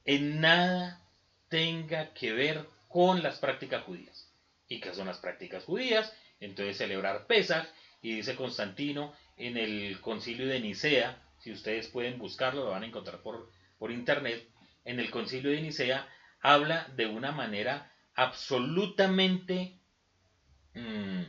[0.04, 1.06] en nada
[1.48, 4.28] tenga que ver con las prácticas judías.
[4.68, 6.12] ¿Y qué son las prácticas judías?
[6.40, 7.68] Entonces celebrar Pesach
[8.02, 12.86] y dice Constantino en el concilio de Nicea, si ustedes pueden buscarlo, lo van a
[12.86, 14.48] encontrar por, por internet,
[14.84, 16.08] en el concilio de Nicea
[16.40, 19.78] habla de una manera absolutamente
[20.74, 21.22] mm,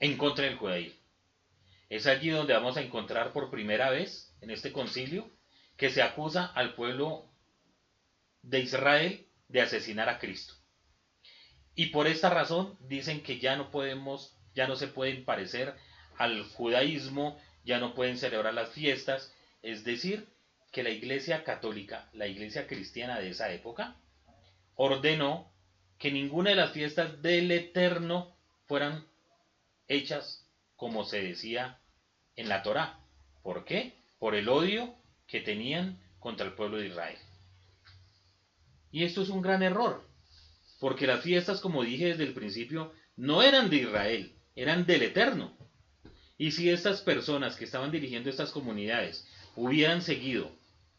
[0.00, 0.98] en contra del judaísmo.
[1.88, 5.30] Es allí donde vamos a encontrar por primera vez en este concilio
[5.76, 7.30] que se acusa al pueblo
[8.42, 10.54] de Israel de asesinar a Cristo.
[11.74, 15.74] Y por esta razón dicen que ya no podemos, ya no se pueden parecer
[16.16, 20.28] al judaísmo, ya no pueden celebrar las fiestas, es decir,
[20.72, 23.96] que la iglesia católica, la iglesia cristiana de esa época,
[24.76, 25.52] ordenó
[25.98, 28.36] que ninguna de las fiestas del Eterno
[28.66, 29.09] fueran
[29.90, 31.78] hechas como se decía
[32.36, 33.00] en la Torá.
[33.42, 33.92] ¿Por qué?
[34.18, 34.94] Por el odio
[35.26, 37.18] que tenían contra el pueblo de Israel.
[38.92, 40.02] Y esto es un gran error,
[40.78, 45.56] porque las fiestas, como dije desde el principio, no eran de Israel, eran del Eterno.
[46.38, 49.26] Y si estas personas que estaban dirigiendo estas comunidades
[49.56, 50.50] hubieran seguido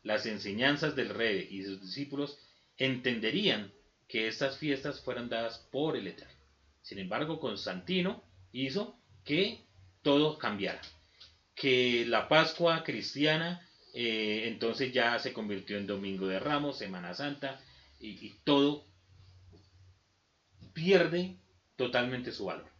[0.03, 2.37] las enseñanzas del rey y sus discípulos,
[2.77, 3.71] entenderían
[4.07, 6.33] que estas fiestas fueran dadas por el Eterno.
[6.81, 9.65] Sin embargo, Constantino hizo que
[10.01, 10.81] todo cambiara,
[11.55, 17.59] que la Pascua cristiana eh, entonces ya se convirtió en Domingo de Ramos, Semana Santa,
[17.99, 18.85] y, todo
[20.73, 21.37] pierde
[21.75, 22.71] totalmente su valor.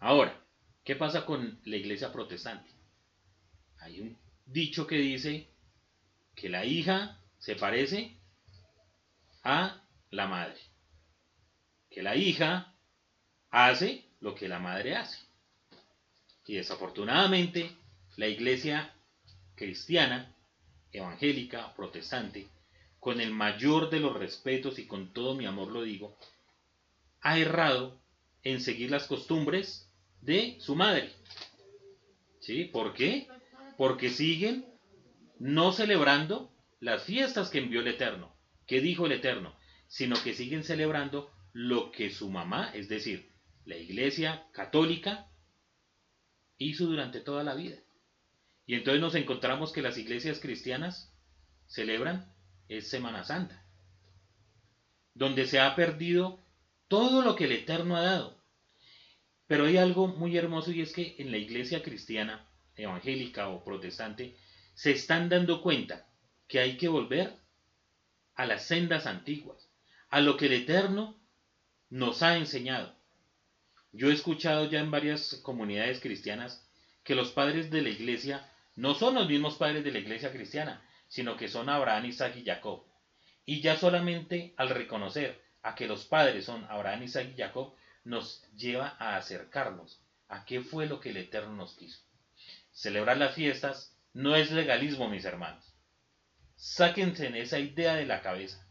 [0.00, 0.44] Ahora,
[0.84, 2.70] ¿qué pasa con la iglesia protestante?
[3.78, 5.48] Hay un dicho que dice
[6.34, 8.16] que la hija se parece
[9.44, 10.60] a la madre.
[11.88, 12.74] Que la hija
[13.50, 15.18] hace lo que la madre hace.
[16.46, 17.70] Y desafortunadamente
[18.16, 18.94] la iglesia
[19.54, 20.34] cristiana,
[20.92, 22.48] evangélica, protestante,
[22.98, 26.16] con el mayor de los respetos y con todo mi amor lo digo,
[27.20, 28.00] ha errado
[28.42, 29.90] en seguir las costumbres
[30.20, 31.12] de su madre.
[32.40, 32.64] ¿Sí?
[32.64, 33.28] ¿Por qué?
[33.76, 34.66] Porque siguen
[35.38, 36.50] no celebrando
[36.80, 38.34] las fiestas que envió el Eterno,
[38.66, 39.54] que dijo el Eterno,
[39.86, 43.27] sino que siguen celebrando lo que su mamá, es decir,
[43.68, 45.28] la Iglesia católica,
[46.56, 47.76] hizo durante toda la vida.
[48.64, 51.12] Y entonces nos encontramos que las iglesias cristianas
[51.66, 52.32] celebran
[52.68, 53.62] es Semana Santa,
[55.12, 56.40] donde se ha perdido
[56.88, 58.42] todo lo que el Eterno ha dado.
[59.46, 64.34] Pero hay algo muy hermoso y es que en la iglesia cristiana, evangélica o protestante,
[64.72, 66.08] se están dando cuenta
[66.46, 67.36] que hay que volver
[68.34, 69.68] a las sendas antiguas,
[70.08, 71.20] a lo que el Eterno
[71.90, 72.97] nos ha enseñado.
[73.92, 76.64] Yo he escuchado ya en varias comunidades cristianas
[77.04, 80.82] que los padres de la iglesia no son los mismos padres de la iglesia cristiana,
[81.08, 82.84] sino que son Abraham, Isaac y Jacob.
[83.46, 87.74] Y ya solamente al reconocer a que los padres son Abraham, Isaac y Jacob,
[88.04, 92.00] nos lleva a acercarnos a qué fue lo que el Eterno nos quiso.
[92.72, 95.64] Celebrar las fiestas no es legalismo, mis hermanos.
[96.56, 98.66] Sáquense en esa idea de la cabeza.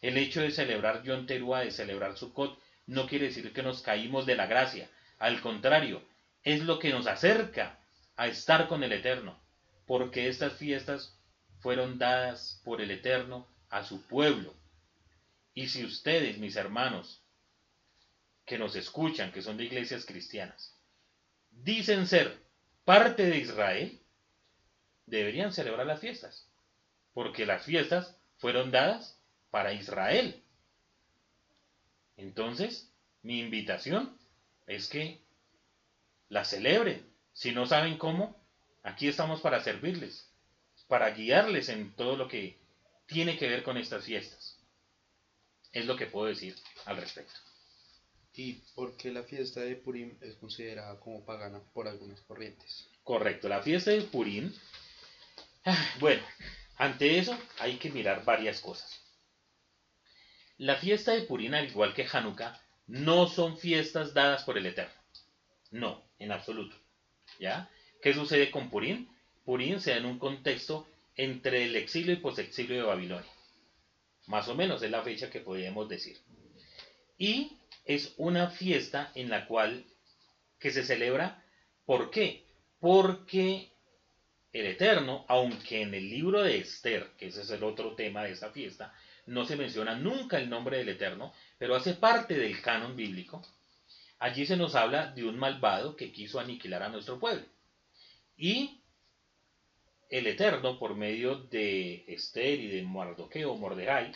[0.00, 2.58] El hecho de celebrar Yom Teruah, de celebrar Sukkot,
[2.90, 4.90] no quiere decir que nos caímos de la gracia.
[5.20, 6.02] Al contrario,
[6.42, 7.78] es lo que nos acerca
[8.16, 9.38] a estar con el Eterno.
[9.86, 11.16] Porque estas fiestas
[11.60, 14.52] fueron dadas por el Eterno a su pueblo.
[15.54, 17.22] Y si ustedes, mis hermanos,
[18.44, 20.76] que nos escuchan, que son de iglesias cristianas,
[21.52, 22.42] dicen ser
[22.84, 24.00] parte de Israel,
[25.06, 26.48] deberían celebrar las fiestas,
[27.14, 29.16] porque las fiestas fueron dadas
[29.52, 30.42] para Israel.
[32.20, 32.90] Entonces,
[33.22, 34.16] mi invitación
[34.66, 35.20] es que
[36.28, 37.04] las celebren.
[37.32, 38.36] Si no saben cómo,
[38.82, 40.30] aquí estamos para servirles
[40.90, 42.58] para guiarles en todo lo que
[43.06, 44.58] tiene que ver con estas fiestas.
[45.72, 47.32] Es lo que puedo decir al respecto.
[48.34, 52.88] ¿Y por qué la fiesta de Purim es considerada como pagana por algunas corrientes?
[53.04, 54.52] Correcto, la fiesta de Purim.
[55.64, 56.24] Ah, bueno,
[56.76, 59.00] ante eso hay que mirar varias cosas.
[60.60, 64.92] La fiesta de Purim, al igual que Hanukkah, no son fiestas dadas por el Eterno.
[65.70, 66.76] No, en absoluto.
[67.38, 67.70] ¿Ya?
[68.02, 69.08] ¿Qué sucede con Purim?
[69.46, 70.86] Purim se da en un contexto
[71.16, 73.30] entre el exilio y posexilio de Babilonia.
[74.26, 76.18] Más o menos es la fecha que podríamos decir.
[77.16, 77.56] Y
[77.86, 79.86] es una fiesta en la cual
[80.58, 81.42] que se celebra,
[81.86, 82.44] ¿por qué?
[82.80, 83.72] Porque
[84.52, 88.32] el Eterno, aunque en el libro de Esther, que ese es el otro tema de
[88.32, 88.92] esta fiesta,
[89.30, 93.46] no se menciona nunca el nombre del Eterno, pero hace parte del canon bíblico,
[94.18, 97.46] allí se nos habla de un malvado que quiso aniquilar a nuestro pueblo.
[98.36, 98.82] Y
[100.08, 104.10] el Eterno, por medio de Esther y de Mardoqueo, Mordejai,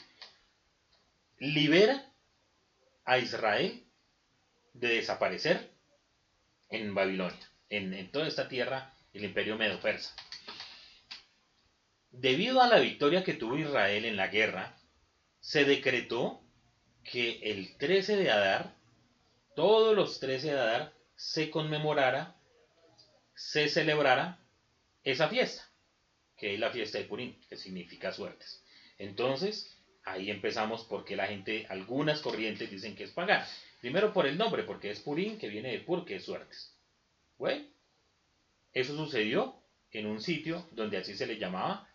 [1.39, 2.11] libera
[3.05, 3.85] a Israel
[4.73, 5.71] de desaparecer
[6.71, 10.12] en Babilonia, en, toda esta tierra el imperio medo-persa.
[12.11, 14.77] Debido a la victoria que tuvo Israel en la guerra,
[15.45, 16.41] se decretó
[17.05, 18.75] que el 13 de Adar,
[19.55, 22.35] todos los 13 de Adar, se conmemorara,
[23.35, 24.39] se celebrara
[25.03, 25.69] esa fiesta,
[26.39, 28.65] que es la fiesta de Purim, que significa suertes.
[28.97, 33.47] Entonces, ahí empezamos porque la gente, algunas corrientes dicen que es pagana.
[33.83, 36.75] Primero por el nombre, porque es Purim, que viene de Pur, que es suertes.
[37.37, 37.67] Bueno,
[38.73, 41.87] eso sucedió en un sitio donde así se le llamaba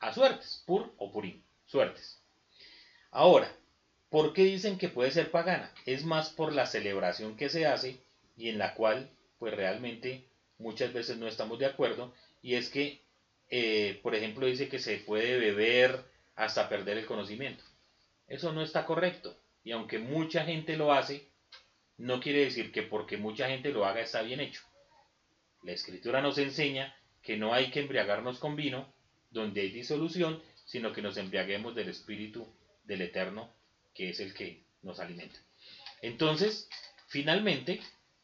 [0.00, 2.23] a suertes, Pur o Purim, suertes.
[3.14, 3.48] Ahora,
[4.10, 5.72] ¿por qué dicen que puede ser pagana?
[5.86, 8.00] Es más por la celebración que se hace
[8.36, 9.08] y en la cual,
[9.38, 10.24] pues realmente
[10.58, 12.12] muchas veces no estamos de acuerdo,
[12.42, 13.02] y es que,
[13.50, 16.02] eh, por ejemplo, dice que se puede beber
[16.34, 17.62] hasta perder el conocimiento.
[18.26, 19.38] Eso no está correcto.
[19.62, 21.28] Y aunque mucha gente lo hace,
[21.96, 24.62] no quiere decir que porque mucha gente lo haga está bien hecho.
[25.62, 28.92] La escritura nos enseña que no hay que embriagarnos con vino,
[29.30, 32.44] donde hay disolución, sino que nos embriaguemos del Espíritu
[32.84, 33.52] del Eterno,
[33.94, 35.38] que es el que nos alimenta.
[36.02, 36.68] Entonces,
[37.08, 37.80] finalmente,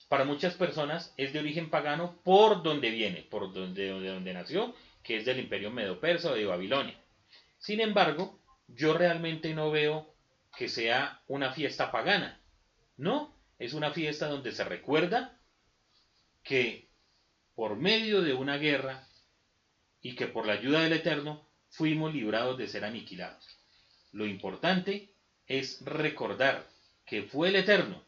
[0.09, 5.17] para muchas personas es de origen pagano por donde viene, por donde, donde, nació, que
[5.17, 7.01] es del imperio medo-persa o de Babilonia.
[7.59, 10.15] Sin embargo, yo realmente no veo
[10.57, 12.41] que sea una fiesta pagana.
[12.97, 15.41] No, es una fiesta donde se recuerda
[16.43, 16.91] que
[17.55, 19.07] por medio de una guerra
[20.03, 23.60] y que por la ayuda del Eterno fuimos librados de ser aniquilados.
[24.13, 25.15] Lo importante
[25.47, 26.67] es recordar
[27.05, 28.03] que fue el Eterno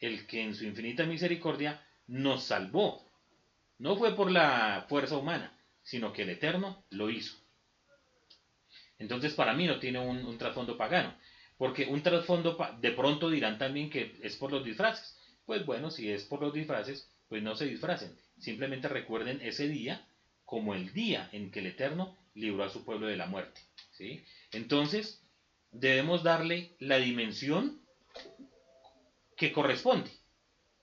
[0.00, 3.08] el que en su infinita misericordia nos salvó.
[3.78, 7.36] No fue por la fuerza humana, sino que el Eterno lo hizo.
[8.98, 11.14] Entonces para mí no tiene un, trasfondo pagano,
[11.58, 15.16] porque un trasfondo de pronto dirán también que es por los disfraces.
[15.44, 18.16] Pues bueno, si es por los disfraces, pues no se disfracen.
[18.38, 20.06] Simplemente recuerden ese día
[20.44, 23.60] como el día en que el Eterno libró a su pueblo de la muerte.
[23.92, 24.24] ¿sí?
[24.52, 25.20] Entonces,
[25.80, 27.80] debemos darle la dimensión
[29.36, 30.10] que corresponde.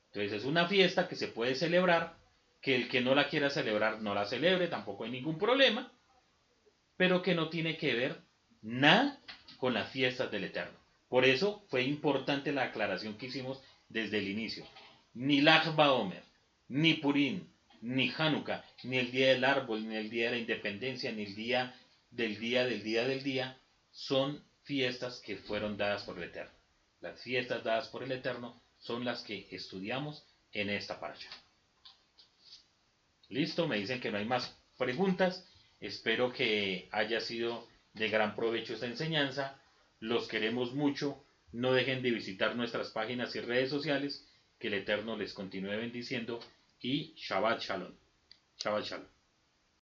[0.07, 2.17] Entonces, es una fiesta que se puede celebrar,
[2.61, 5.91] que el que no la quiera celebrar no la celebre, tampoco hay ningún problema
[6.97, 8.21] pero que no tiene que ver
[8.61, 9.19] nada
[9.57, 10.77] con las fiestas del Eterno.
[11.09, 14.65] Por eso fue importante la aclaración que hicimos desde el inicio.
[15.13, 16.23] Ni Lag Omer,
[16.69, 17.45] ni Purim,
[17.81, 21.35] ni Hanukkah, ni el día del árbol, ni el día de la independencia, ni el
[21.35, 21.75] día
[22.09, 23.57] del día del día del día,
[23.91, 26.53] son fiestas que fueron dadas por el Eterno.
[27.01, 31.29] Las fiestas dadas por el Eterno son las que estudiamos en esta paracha.
[33.29, 35.47] Listo, me dicen que no hay más preguntas.
[35.79, 39.59] Espero que haya sido de gran provecho esta enseñanza.
[39.99, 41.25] Los queremos mucho.
[41.51, 44.27] No dejen de visitar nuestras páginas y redes sociales.
[44.59, 46.39] Que el Eterno les continúe bendiciendo.
[46.79, 47.93] Y Shabbat Shalom.
[48.57, 49.12] Shabbat Shalom.